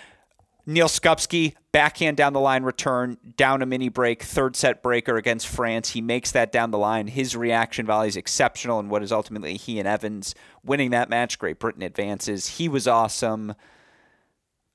[0.69, 5.45] Neal Skupski, backhand down the line return, down a mini break, third set breaker against
[5.45, 5.91] France.
[5.91, 7.05] He makes that down the line.
[7.05, 11.37] His reaction value is exceptional, and what is ultimately he and Evans winning that match.
[11.37, 12.57] Great Britain advances.
[12.57, 13.53] He was awesome.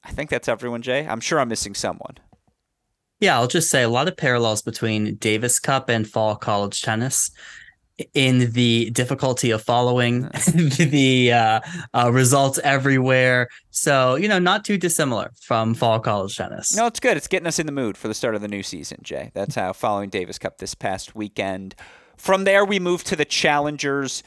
[0.05, 1.05] I think that's everyone, Jay.
[1.05, 2.19] I'm sure I'm missing someone.
[3.19, 7.33] Yeah, I'll just say a lot of parallels between Davis Cup and fall college tennis
[8.15, 10.23] in the difficulty of following
[10.55, 11.61] the uh,
[11.95, 13.49] uh, results everywhere.
[13.71, 16.77] So, you know, not too dissimilar from fall college tennis.
[16.77, 17.17] No, it's good.
[17.17, 19.31] It's getting us in the mood for the start of the new season, Jay.
[19.35, 21.75] That's how following Davis Cup this past weekend.
[22.17, 24.23] From there, we move to the challengers.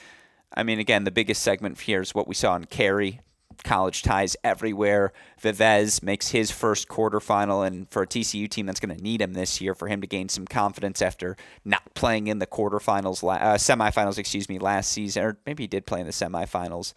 [0.53, 3.21] I mean, again, the biggest segment here is what we saw in Cary
[3.65, 5.11] college ties everywhere.
[5.39, 9.33] Vives makes his first quarterfinal, and for a TCU team that's going to need him
[9.33, 13.55] this year for him to gain some confidence after not playing in the quarterfinals, uh,
[13.55, 16.93] semifinals, excuse me, last season, or maybe he did play in the semifinals.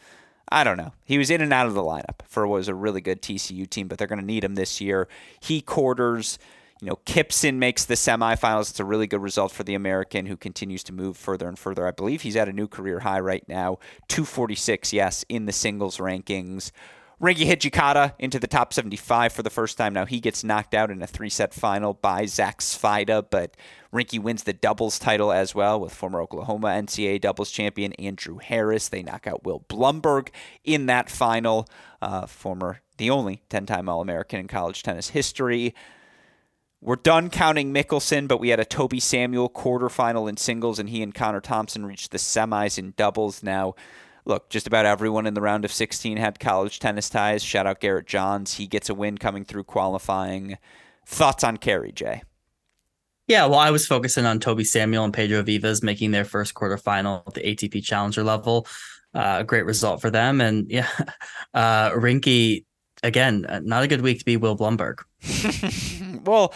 [0.50, 0.92] I don't know.
[1.04, 3.68] He was in and out of the lineup for what was a really good TCU
[3.68, 5.08] team, but they're going to need him this year.
[5.40, 6.38] He quarters
[6.80, 8.70] you know, Kipson makes the semifinals.
[8.70, 11.86] It's a really good result for the American who continues to move further and further.
[11.86, 15.98] I believe he's at a new career high right now, 246, yes, in the singles
[15.98, 16.70] rankings.
[17.20, 19.92] Rinky Hijikata into the top 75 for the first time.
[19.92, 23.56] Now he gets knocked out in a three set final by Zach Svajda, but
[23.92, 28.88] Rinky wins the doubles title as well with former Oklahoma NCAA doubles champion Andrew Harris.
[28.88, 30.28] They knock out Will Blumberg
[30.62, 31.68] in that final,
[32.00, 35.74] uh, former, the only 10 time All American in college tennis history.
[36.80, 41.02] We're done counting Mickelson, but we had a Toby Samuel quarterfinal in singles, and he
[41.02, 43.42] and Connor Thompson reached the semis in doubles.
[43.42, 43.74] Now,
[44.24, 47.42] look, just about everyone in the round of 16 had college tennis ties.
[47.42, 48.54] Shout out Garrett Johns.
[48.54, 50.56] He gets a win coming through qualifying.
[51.04, 52.22] Thoughts on Cary, Jay?
[53.26, 57.26] Yeah, well, I was focusing on Toby Samuel and Pedro Vives making their first quarterfinal
[57.26, 58.66] at the ATP Challenger level.
[59.14, 60.40] Uh, a great result for them.
[60.40, 60.88] And yeah,
[61.54, 62.64] uh, Rinky,
[63.02, 65.00] again, uh, not a good week to be Will Blumberg.
[66.24, 66.54] well,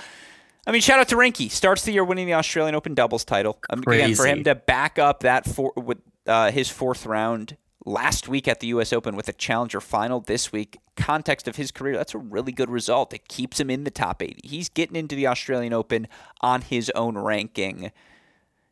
[0.66, 1.50] I mean, shout out to Rinky.
[1.50, 3.58] Starts the year winning the Australian Open doubles title.
[3.70, 8.28] Um, again, for him to back up that for with uh, his fourth round last
[8.28, 8.92] week at the U.S.
[8.92, 12.70] Open with a challenger final this week, context of his career, that's a really good
[12.70, 13.12] result.
[13.12, 14.40] It keeps him in the top 80.
[14.44, 16.06] He's getting into the Australian Open
[16.40, 17.92] on his own ranking.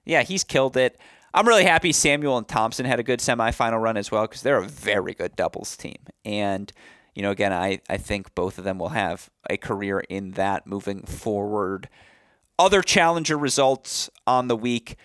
[0.05, 0.99] Yeah, he's killed it.
[1.33, 4.59] I'm really happy Samuel and Thompson had a good semifinal run as well because they're
[4.59, 5.99] a very good doubles team.
[6.25, 6.73] And
[7.14, 10.66] you know, again, I, I think both of them will have a career in that
[10.66, 11.88] moving forward.
[12.59, 14.96] Other challenger results on the week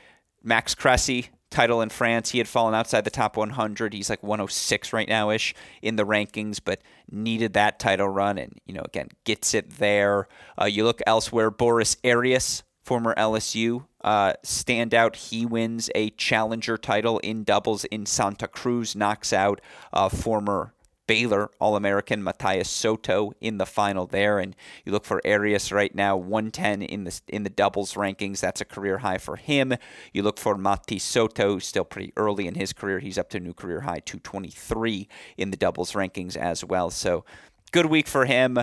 [0.44, 2.30] Max Cressy, title in France.
[2.30, 3.94] He had fallen outside the top 100.
[3.94, 8.54] He's like 106 right now ish in the rankings, but needed that title run and,
[8.66, 10.28] you know, again, gets it there.
[10.62, 15.16] Uh, you look elsewhere, Boris Arias, former LSU uh, standout.
[15.16, 19.60] He wins a challenger title in doubles in Santa Cruz, knocks out
[19.92, 20.75] uh, former
[21.08, 25.94] Baylor All American Matías Soto in the final there, and you look for Arias right
[25.94, 28.40] now, 110 in the in the doubles rankings.
[28.40, 29.74] That's a career high for him.
[30.14, 33.00] You look for Mati Soto, still pretty early in his career.
[33.00, 36.90] He's up to a new career high, 223 in the doubles rankings as well.
[36.90, 37.26] So
[37.72, 38.60] good week for him.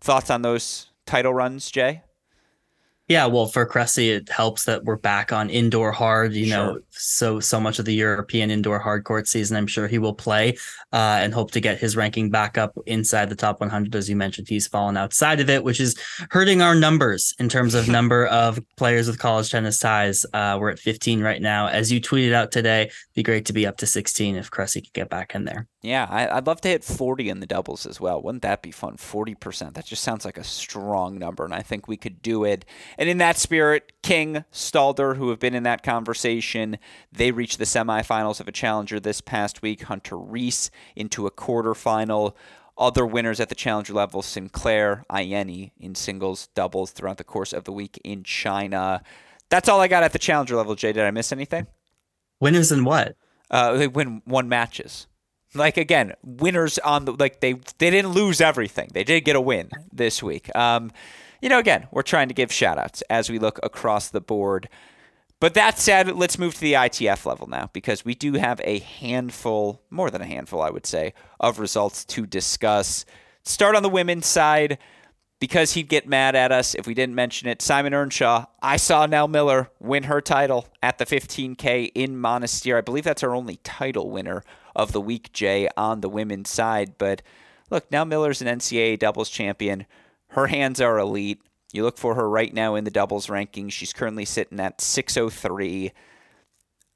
[0.00, 2.02] Thoughts on those title runs, Jay?
[3.12, 6.32] Yeah, well, for Cressy, it helps that we're back on indoor hard.
[6.32, 6.56] You sure.
[6.56, 9.54] know, so so much of the European indoor hard court season.
[9.54, 10.56] I'm sure he will play
[10.94, 13.94] uh, and hope to get his ranking back up inside the top 100.
[13.94, 15.94] As you mentioned, he's fallen outside of it, which is
[16.30, 20.24] hurting our numbers in terms of number of players with college tennis ties.
[20.32, 21.66] Uh, we're at 15 right now.
[21.66, 24.94] As you tweeted out today, be great to be up to 16 if Cressy could
[24.94, 25.68] get back in there.
[25.82, 28.22] Yeah, I, would love to hit 40 in the doubles as well.
[28.22, 28.96] Wouldn't that be fun?
[28.96, 29.74] 40%.
[29.74, 32.64] That just sounds like a strong number, and I think we could do it.
[33.02, 36.78] And in that spirit, King, Stalder, who have been in that conversation,
[37.10, 39.82] they reached the semifinals of a challenger this past week.
[39.82, 42.36] Hunter Reese into a quarterfinal.
[42.78, 47.64] Other winners at the challenger level Sinclair, Ayeni in singles, doubles throughout the course of
[47.64, 49.02] the week in China.
[49.48, 50.92] That's all I got at the challenger level, Jay.
[50.92, 51.66] Did I miss anything?
[52.38, 53.16] Winners in what?
[53.50, 55.08] Uh, they win one matches.
[55.56, 58.90] Like again, winners on the like they they didn't lose everything.
[58.94, 60.54] They did get a win this week.
[60.54, 60.92] Um,
[61.42, 64.68] you know, again, we're trying to give shout outs as we look across the board.
[65.40, 68.78] But that said, let's move to the ITF level now because we do have a
[68.78, 73.04] handful, more than a handful, I would say, of results to discuss.
[73.42, 74.78] Start on the women's side
[75.40, 77.60] because he'd get mad at us if we didn't mention it.
[77.60, 82.78] Simon Earnshaw, I saw Nell Miller win her title at the 15K in Monastir.
[82.78, 84.44] I believe that's our only title winner
[84.76, 86.94] of the week, Jay, on the women's side.
[86.98, 87.20] But
[87.68, 89.86] look, now Miller's an NCAA doubles champion.
[90.32, 91.40] Her hands are elite.
[91.72, 93.72] You look for her right now in the doubles rankings.
[93.72, 95.92] She's currently sitting at 603.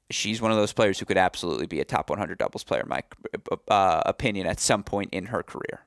[0.09, 2.89] She's one of those players who could absolutely be a top 100 doubles player, in
[2.89, 3.03] my
[3.67, 5.85] uh, opinion, at some point in her career.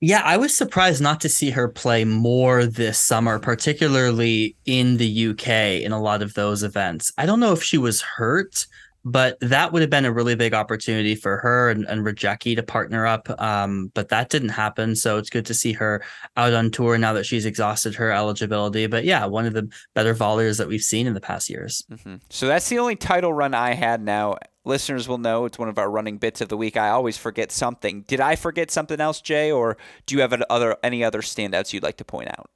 [0.00, 5.28] Yeah, I was surprised not to see her play more this summer, particularly in the
[5.28, 7.12] UK in a lot of those events.
[7.18, 8.66] I don't know if she was hurt
[9.04, 12.62] but that would have been a really big opportunity for her and, and Rijeki to
[12.62, 13.28] partner up.
[13.40, 14.94] Um, but that didn't happen.
[14.94, 16.02] So it's good to see her
[16.36, 18.86] out on tour now that she's exhausted her eligibility.
[18.86, 21.82] But yeah, one of the better volleyers that we've seen in the past years.
[21.90, 22.16] Mm-hmm.
[22.28, 24.36] So that's the only title run I had now.
[24.64, 26.76] Listeners will know it's one of our running bits of the week.
[26.76, 28.02] I always forget something.
[28.02, 31.82] Did I forget something else, Jay, or do you have other any other standouts you'd
[31.82, 32.50] like to point out?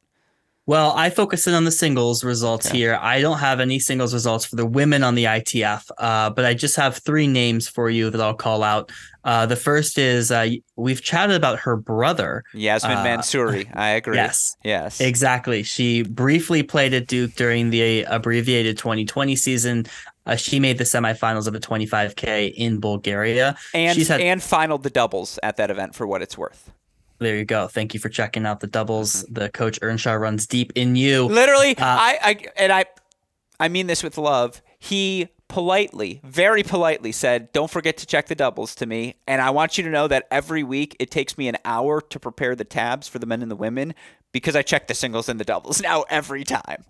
[0.66, 2.79] Well, I focus in on the singles results okay.
[2.79, 2.98] here.
[3.00, 6.55] I don't have any singles results for the women on the ITF, uh, but I
[6.55, 8.90] just have three names for you that I'll call out.
[9.24, 13.70] Uh, the first is uh, we've chatted about her brother, Yasmin uh, Mansouri.
[13.74, 14.16] I agree.
[14.16, 15.62] Yes, yes, exactly.
[15.64, 19.85] She briefly played at Duke during the abbreviated 2020 season.
[20.24, 24.83] Uh, she made the semifinals of a 25k in Bulgaria, and She's had- and finaled
[24.83, 26.71] the doubles at that event for what it's worth.
[27.19, 27.69] There you go.
[27.69, 29.23] Thank you for checking out the doubles.
[29.23, 29.35] Mm-hmm.
[29.35, 31.27] The coach Earnshaw runs deep in you.
[31.27, 32.85] Literally, uh, I, I and I
[33.58, 34.60] I mean this with love.
[34.79, 39.15] He politely, very politely said, Don't forget to check the doubles to me.
[39.27, 42.19] And I want you to know that every week it takes me an hour to
[42.19, 43.94] prepare the tabs for the men and the women
[44.33, 46.85] because I check the singles and the doubles now every time.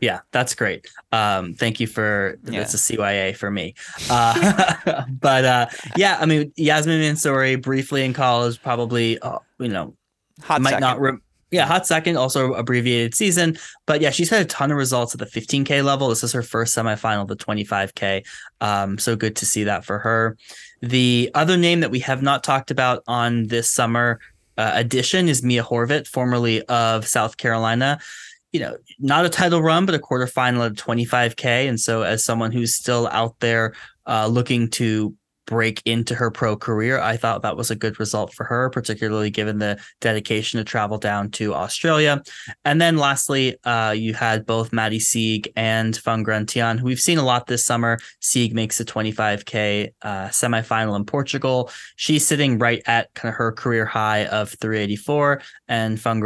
[0.00, 0.88] Yeah, that's great.
[1.12, 2.60] Um, thank you for yeah.
[2.60, 3.74] that's a CYA for me.
[4.08, 5.66] Uh, but uh,
[5.96, 9.94] yeah, I mean, Yasmin Mansouri briefly in college, probably uh, you know,
[10.42, 10.80] Hot might second.
[10.80, 11.00] not.
[11.00, 11.18] Re-
[11.50, 13.56] yeah, hot second, also abbreviated season.
[13.86, 16.08] But yeah, she's had a ton of results at the 15K level.
[16.08, 18.26] This is her first semifinal, the 25K.
[18.60, 20.36] Um, so good to see that for her.
[20.82, 24.18] The other name that we have not talked about on this summer
[24.58, 27.98] uh, edition is Mia Horvat, formerly of South Carolina
[28.56, 31.68] you know, not a title run, but a quarterfinal at 25K.
[31.68, 33.74] And so, as someone who's still out there
[34.06, 35.14] uh, looking to
[35.46, 39.28] break into her pro career, I thought that was a good result for her, particularly
[39.28, 42.22] given the dedication to travel down to Australia.
[42.64, 47.18] And then lastly, uh, you had both Maddie Sieg and Fangran Tian, who we've seen
[47.18, 47.98] a lot this summer.
[48.20, 51.70] Sieg makes a 25K uh, semifinal in Portugal.
[51.96, 56.20] She's sitting right at kind of her career high of 384, and Phan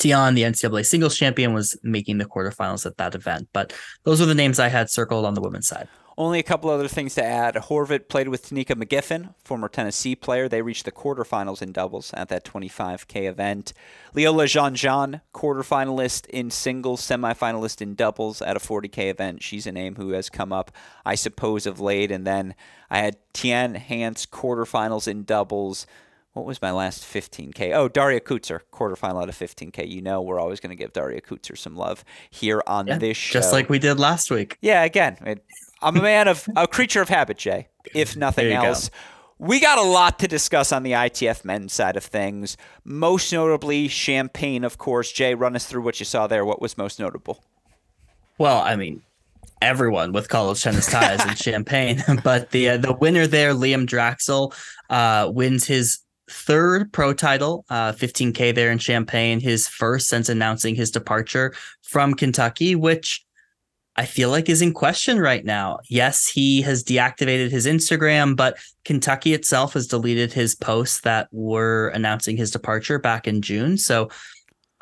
[0.00, 3.48] Tian, the NCAA singles champion, was making the quarterfinals at that event.
[3.52, 3.72] But
[4.04, 5.88] those were the names I had circled on the women's side.
[6.18, 7.54] Only a couple other things to add.
[7.54, 10.48] Horvat played with Tanika McGiffin, former Tennessee player.
[10.48, 13.72] They reached the quarterfinals in doubles at that 25K event.
[14.14, 19.42] Léolia Jeanjean, quarterfinalist in singles, semifinalist in doubles at a 40K event.
[19.42, 20.70] She's a name who has come up,
[21.06, 22.10] I suppose, of late.
[22.10, 22.54] And then
[22.90, 25.86] I had Tian Hans, quarterfinals in doubles
[26.32, 27.74] what was my last 15K?
[27.74, 29.88] Oh, Daria Kuczer, quarterfinal out of 15K.
[29.88, 33.16] You know, we're always going to give Daria Kuczer some love here on yeah, this
[33.16, 33.38] show.
[33.38, 34.56] Just like we did last week.
[34.60, 35.44] Yeah, again, it,
[35.82, 38.88] I'm a man of, a creature of habit, Jay, if nothing else.
[38.88, 38.96] Go.
[39.38, 42.56] We got a lot to discuss on the ITF men's side of things.
[42.84, 45.10] Most notably, Champaign, of course.
[45.10, 46.44] Jay, run us through what you saw there.
[46.44, 47.42] What was most notable?
[48.36, 49.02] Well, I mean,
[49.62, 54.54] everyone with college tennis ties in Champaign, but the uh, the winner there, Liam Draxl,
[54.90, 56.00] uh, wins his
[56.30, 62.14] third pro title, uh, 15K there in Champaign, his first since announcing his departure from
[62.14, 63.24] Kentucky, which
[63.96, 65.80] I feel like is in question right now.
[65.88, 71.88] Yes, he has deactivated his Instagram, but Kentucky itself has deleted his posts that were
[71.88, 73.76] announcing his departure back in June.
[73.76, 74.08] So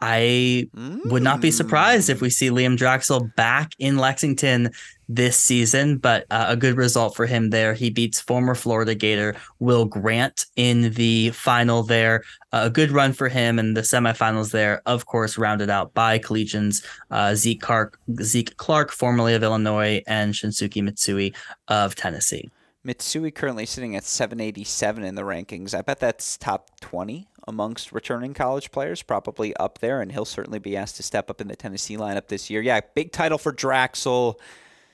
[0.01, 1.05] I mm.
[1.07, 4.70] would not be surprised if we see Liam Draxl back in Lexington
[5.09, 7.72] this season, but uh, a good result for him there.
[7.74, 12.22] He beats former Florida Gator Will Grant in the final there.
[12.53, 16.18] Uh, a good run for him in the semifinals there, of course, rounded out by
[16.18, 21.34] collegians uh, Zeke Clark, Zeke Clark, formerly of Illinois, and Shinsuke Mitsui
[21.68, 22.51] of Tennessee.
[22.86, 25.74] Mitsui currently sitting at 787 in the rankings.
[25.74, 30.59] I bet that's top 20 amongst returning college players, probably up there, and he'll certainly
[30.59, 32.61] be asked to step up in the Tennessee lineup this year.
[32.61, 34.38] Yeah, big title for Draxl.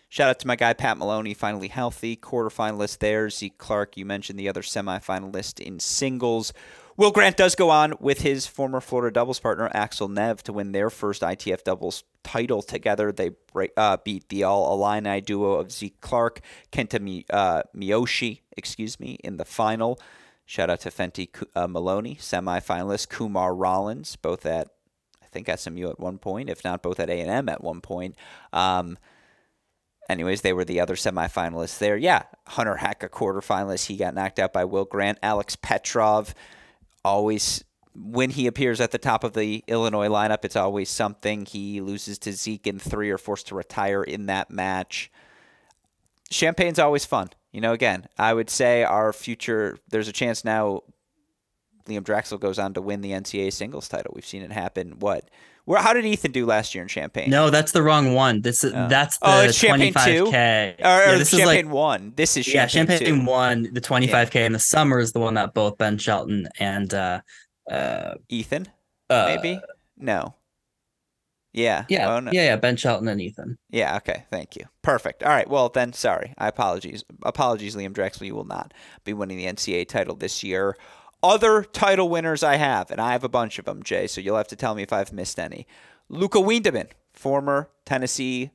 [0.08, 3.28] Shout out to my guy Pat Maloney, finally healthy, quarterfinalist there.
[3.28, 6.52] Zeke Clark, you mentioned the other semifinalist in singles.
[6.96, 10.70] Will Grant does go on with his former Florida doubles partner Axel Nefve to win
[10.70, 13.10] their first ITF doubles title together.
[13.10, 13.32] They
[13.76, 16.40] uh, beat the All Illini duo of Zeke Clark,
[16.70, 19.98] Kenta Mi- uh, Miyoshi, excuse me, in the final.
[20.46, 24.68] Shout out to Fenty uh, Maloney, semifinalist Kumar Rollins, both at
[25.22, 27.80] I think SMU at one point, if not both at A and M at one
[27.80, 28.14] point.
[28.52, 28.98] Um,
[30.08, 31.96] anyways, they were the other semifinalists there.
[31.96, 35.18] Yeah, Hunter Hack a quarterfinalist, he got knocked out by Will Grant.
[35.22, 36.34] Alex Petrov,
[37.04, 37.64] always
[37.96, 41.46] when he appears at the top of the Illinois lineup, it's always something.
[41.46, 45.10] He loses to Zeke in three or forced to retire in that match.
[46.34, 47.30] Champaign's always fun.
[47.52, 50.82] You know, again, I would say our future, there's a chance now
[51.86, 54.12] Liam Draxl goes on to win the NCAA singles title.
[54.14, 54.96] We've seen it happen.
[54.98, 55.30] What?
[55.64, 55.80] Where?
[55.80, 57.30] How did Ethan do last year in Champaign?
[57.30, 58.42] No, that's the wrong one.
[58.42, 58.88] This is oh.
[58.88, 60.16] that's the oh, it's Champaign 25K.
[60.16, 60.26] Two?
[60.26, 62.12] Or, yeah, this Champaign is like, one.
[62.16, 63.24] This is yeah, Champaign two.
[63.24, 63.68] one.
[63.72, 64.46] The 25K yeah.
[64.46, 67.20] in the summer is the one that both Ben Shelton and uh,
[67.70, 68.66] uh, Ethan
[69.08, 69.60] uh, maybe
[69.96, 70.34] no.
[71.54, 71.86] Yeah.
[71.88, 72.14] Yeah.
[72.14, 72.32] Oh, no.
[72.32, 72.44] Yeah.
[72.44, 72.56] Yeah.
[72.56, 73.56] Ben Shelton and Ethan.
[73.70, 73.96] Yeah.
[73.96, 74.24] Okay.
[74.30, 74.66] Thank you.
[74.82, 75.22] Perfect.
[75.22, 75.48] All right.
[75.48, 76.34] Well, then, sorry.
[76.36, 77.04] I apologies.
[77.22, 78.26] Apologies, Liam Draxl.
[78.26, 78.74] You will not
[79.04, 80.76] be winning the NCAA title this year.
[81.22, 84.06] Other title winners I have, and I have a bunch of them, Jay.
[84.06, 85.66] So you'll have to tell me if I've missed any.
[86.10, 88.50] Luca Wiedenmann, former Tennessee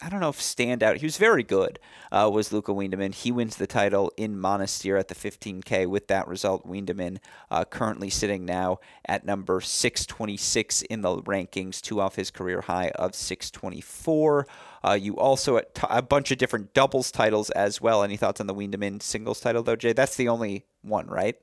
[0.00, 0.96] I don't know if standout.
[0.96, 1.78] He was very good.
[2.10, 3.12] Uh, was Luca Wiedenmann.
[3.12, 5.86] He wins the title in Monastir at the 15K.
[5.86, 7.18] With that result, Wiedenmann
[7.50, 12.88] uh, currently sitting now at number 626 in the rankings, two off his career high
[12.96, 14.46] of 624.
[14.84, 18.02] Uh, you also t- a bunch of different doubles titles as well.
[18.02, 19.92] Any thoughts on the Wiedenmann singles title though, Jay?
[19.92, 21.36] That's the only one, right?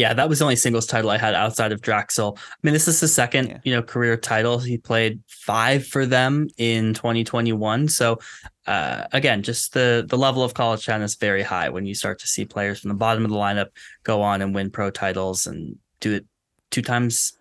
[0.00, 2.38] Yeah, that was the only singles title I had outside of Draxl.
[2.38, 3.58] I mean, this is his second, yeah.
[3.64, 4.58] you know, career title.
[4.58, 7.86] He played five for them in 2021.
[7.88, 8.18] So
[8.66, 12.26] uh, again, just the the level of college tennis very high when you start to
[12.26, 13.66] see players from the bottom of the lineup
[14.02, 16.24] go on and win pro titles and do it
[16.70, 17.36] two times.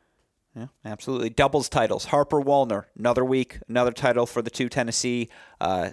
[0.53, 1.30] Yeah, absolutely.
[1.30, 2.05] Doubles titles.
[2.05, 5.30] Harper Walton, another week, another title for the two Tennessee.
[5.62, 5.91] Uh,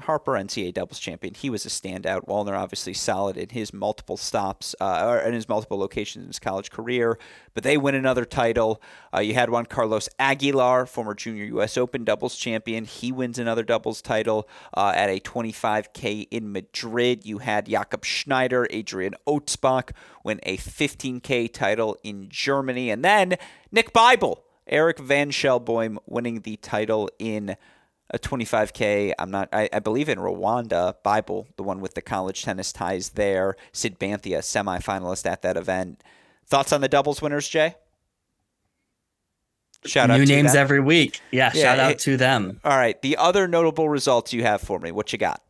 [0.00, 1.34] Harper NCAA doubles champion.
[1.34, 2.26] He was a standout.
[2.26, 6.38] Wallner obviously solid in his multiple stops uh, or in his multiple locations in his
[6.38, 7.18] college career,
[7.54, 8.80] but they win another title.
[9.14, 11.76] Uh, you had Juan Carlos Aguilar, former junior U.S.
[11.76, 12.84] Open doubles champion.
[12.84, 17.24] He wins another doubles title uh, at a 25K in Madrid.
[17.24, 19.90] You had Jakob Schneider, Adrian Otsbach
[20.24, 22.90] win a 15K title in Germany.
[22.90, 23.36] And then
[23.70, 27.56] Nick Beibel, Eric van Schelboem winning the title in
[28.10, 29.12] a 25k.
[29.18, 29.48] I'm not.
[29.52, 30.94] I, I, believe in Rwanda.
[31.02, 33.56] Bible, the one with the college tennis ties there.
[33.72, 36.02] Sid Banthiya, semifinalist at that event.
[36.46, 37.74] Thoughts on the doubles winners, Jay?
[39.84, 40.60] Shout out New names them.
[40.60, 41.20] every week.
[41.30, 42.60] Yeah, yeah shout out it, to them.
[42.64, 43.00] All right.
[43.02, 44.90] The other notable results you have for me.
[44.92, 45.42] What you got?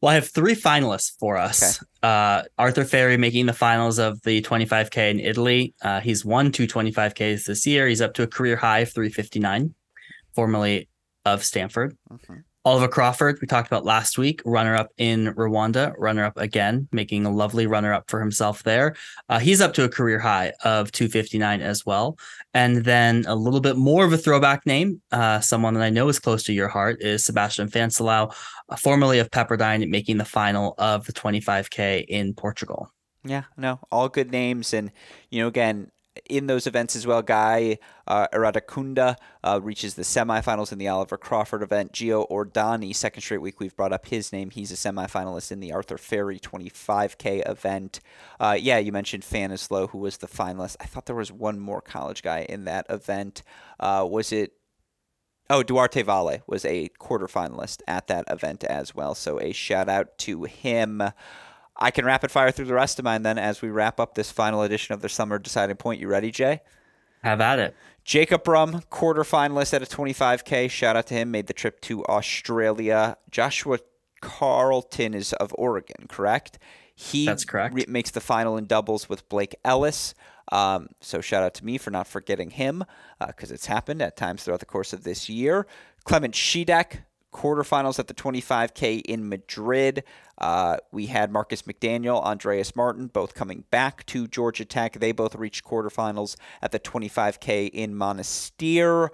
[0.00, 1.82] Well, I have three finalists for us.
[1.82, 1.86] Okay.
[2.02, 5.74] Uh, Arthur Fery making the finals of the 25K in Italy.
[5.82, 7.88] Uh, he's won two 25Ks this year.
[7.88, 9.74] He's up to a career high of 359
[10.38, 10.88] formerly
[11.24, 11.98] of Stanford.
[12.12, 12.36] Mm-hmm.
[12.64, 17.26] Oliver Crawford, we talked about last week, runner up in Rwanda, runner up again, making
[17.26, 18.94] a lovely runner up for himself there.
[19.28, 22.16] Uh, he's up to a career high of 259 as well.
[22.54, 26.08] And then a little bit more of a throwback name, uh, someone that I know
[26.08, 28.32] is close to your heart, is Sebastian Fanselow,
[28.68, 32.92] uh, formerly of Pepperdine, making the final of the 25K in Portugal.
[33.24, 34.72] Yeah, no, all good names.
[34.72, 34.92] And,
[35.30, 35.90] you know, again,
[36.28, 37.22] in those events as well.
[37.22, 41.92] Guy uh, Iradukunda uh, reaches the semifinals in the Oliver Crawford event.
[41.92, 44.50] Gio Oradini, second straight week we've brought up his name.
[44.50, 48.00] He's a semifinalist in the Arthur Fery 25K event.
[48.40, 50.76] Uh, yeah, you mentioned Fanselow, who was the finalist.
[50.80, 53.42] I thought there was one more college guy in that event.
[53.78, 54.52] Uh, was it
[55.50, 59.14] Oh, Duarte Valle was a quarterfinalist at that event as well.
[59.14, 61.02] So a shout out to him.
[61.78, 64.30] I can rapid fire through the rest of mine then as we wrap up this
[64.30, 66.00] final edition of the Summer Deciding Point.
[66.00, 66.60] You ready, Jay?
[67.22, 67.76] Have at it.
[68.04, 70.70] Jacob Rum, quarterfinalist at a 25K.
[70.70, 71.30] Shout out to him.
[71.30, 73.16] Made the trip to Australia.
[73.30, 73.78] Joshua
[74.20, 76.58] Carlton is of Oregon, correct?
[76.94, 77.74] He That's correct.
[77.74, 80.14] Re- makes the final in doubles with Blake Ellis.
[80.50, 82.84] Um, so shout out to me for not forgetting him
[83.24, 85.66] because uh, it's happened at times throughout the course of this year.
[86.04, 87.00] Clement Chidekh,
[87.32, 90.04] quarterfinals at the 25K in Madrid.
[90.36, 94.98] Uh, we had Marcus McDaniel, Andreas Martin, both coming back to Georgia Tech.
[95.00, 99.10] They both reached quarterfinals at the 25K in Monastir.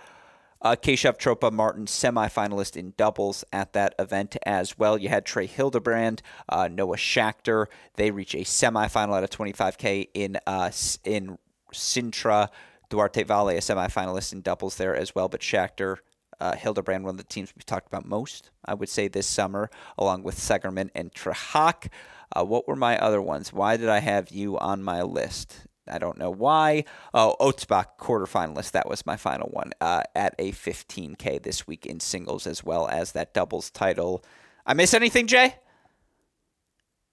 [0.63, 4.97] Uh, Keshav Chopra Martin, semifinalist in doubles at that event as well.
[4.97, 7.67] You had Trey Hilderbrand, uh, Noah Schachter.
[7.97, 10.71] They reach a semifinal at a 25K in uh,
[11.05, 11.39] in
[11.73, 12.49] Sintra.
[12.89, 15.97] Duarte Valle, a semifinalist in doubles there as well, but Schachter
[16.41, 19.71] uh, Hilderbrand, one of the teams we've talked about most, I would say, this summer,
[19.99, 21.89] along with Seggerman and Trhac.
[22.35, 23.53] Uh, what were my other ones?
[23.53, 25.67] Why did I have you on my list?
[25.87, 26.85] I don't know why.
[27.13, 28.73] Oh, Otsbach quarterfinalist.
[28.73, 32.89] That was my final one uh, at a 15K this week in singles, as well
[32.89, 34.25] as that doubles title.
[34.67, 35.57] I miss anything, Jay?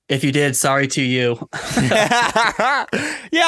[0.07, 1.47] If you did, sorry to you.
[1.81, 2.85] yeah,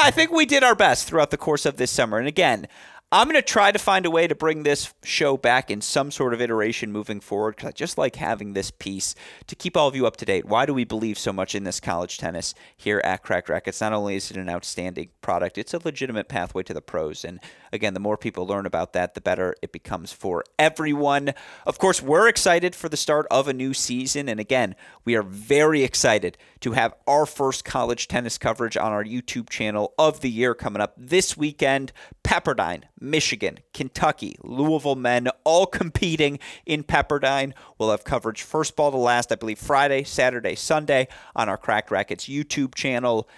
[0.02, 2.18] I think we did our best throughout the course of this summer.
[2.18, 2.68] And again,
[3.14, 6.10] I'm going to try to find a way to bring this show back in some
[6.10, 9.14] sort of iteration moving forward because I just like having this piece
[9.46, 10.46] to keep all of you up to date.
[10.46, 13.80] Why do we believe so much in this college tennis here at Cracked Racquets?
[13.80, 17.24] Not only is it an outstanding product, it's a legitimate pathway to the pros.
[17.24, 17.38] And
[17.72, 21.34] again, the more people learn about that, the better it becomes for everyone.
[21.68, 24.28] Of course, we're excited for the start of a new season.
[24.28, 29.04] And again, we are very excited to have our first college tennis coverage on our
[29.04, 31.92] YouTube channel of the year coming up this weekend.
[32.24, 37.52] Pepperdine, Michigan, Kentucky, Louisville men all competing in Pepperdine.
[37.78, 41.90] We'll have coverage first ball to last, I believe, Friday, Saturday, Sunday on our Cracked
[41.90, 43.28] Racquets YouTube channel.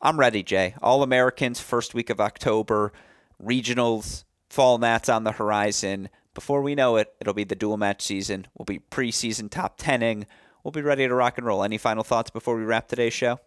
[0.00, 0.74] I'm ready, Jay.
[0.82, 2.92] All Americans, first week of October,
[3.42, 6.08] regionals, fall nats on the horizon.
[6.34, 8.46] Before we know it, it'll be the dual match season.
[8.56, 10.24] We'll be preseason top 10ing.
[10.64, 11.62] We'll be ready to rock and roll.
[11.62, 13.38] Any final thoughts before we wrap today's show?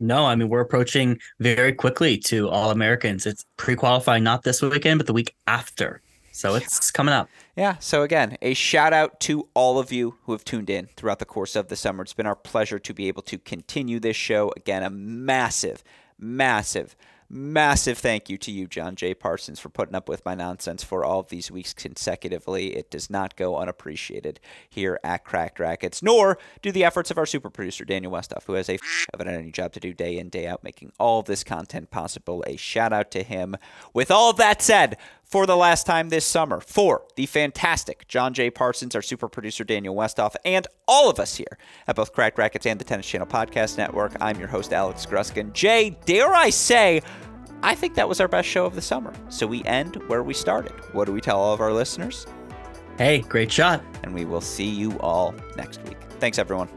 [0.00, 3.26] No, I mean we're approaching very quickly to all Americans.
[3.26, 6.00] It's pre-qualifying not this weekend, but the week after.
[6.32, 7.28] So it's coming up.
[7.56, 7.78] Yeah.
[7.80, 11.24] So again, a shout out to all of you who have tuned in throughout the
[11.24, 12.04] course of the summer.
[12.04, 14.52] It's been our pleasure to be able to continue this show.
[14.56, 15.82] Again, a massive,
[16.16, 16.94] massive
[17.30, 19.12] Massive thank you to you, John J.
[19.12, 22.74] Parsons, for putting up with my nonsense for all of these weeks consecutively.
[22.74, 27.26] It does not go unappreciated here at Cracked Racquets, nor do the efforts of our
[27.26, 30.16] super producer, Daniel Westoff, who has a f- of an editing job to do day
[30.16, 32.42] in, day out, making all of this content possible.
[32.46, 33.56] A shout out to him.
[33.92, 34.96] With all that said,
[35.28, 38.50] for the last time this summer for the fantastic John J.
[38.50, 42.66] Parsons, our super producer Daniel Westoff, and all of us here at both Cracked Racquets
[42.66, 44.16] and the Tennis Channel Podcast Network.
[44.20, 45.52] I'm your host, Alex Gruskin.
[45.52, 47.02] Jay, dare I say,
[47.62, 49.12] I think that was our best show of the summer.
[49.28, 50.72] So we end where we started.
[50.92, 52.26] What do we tell all of our listeners?
[52.96, 53.84] Hey, great shot.
[54.02, 55.98] And we will see you all next week.
[56.18, 56.68] Thanks, everyone.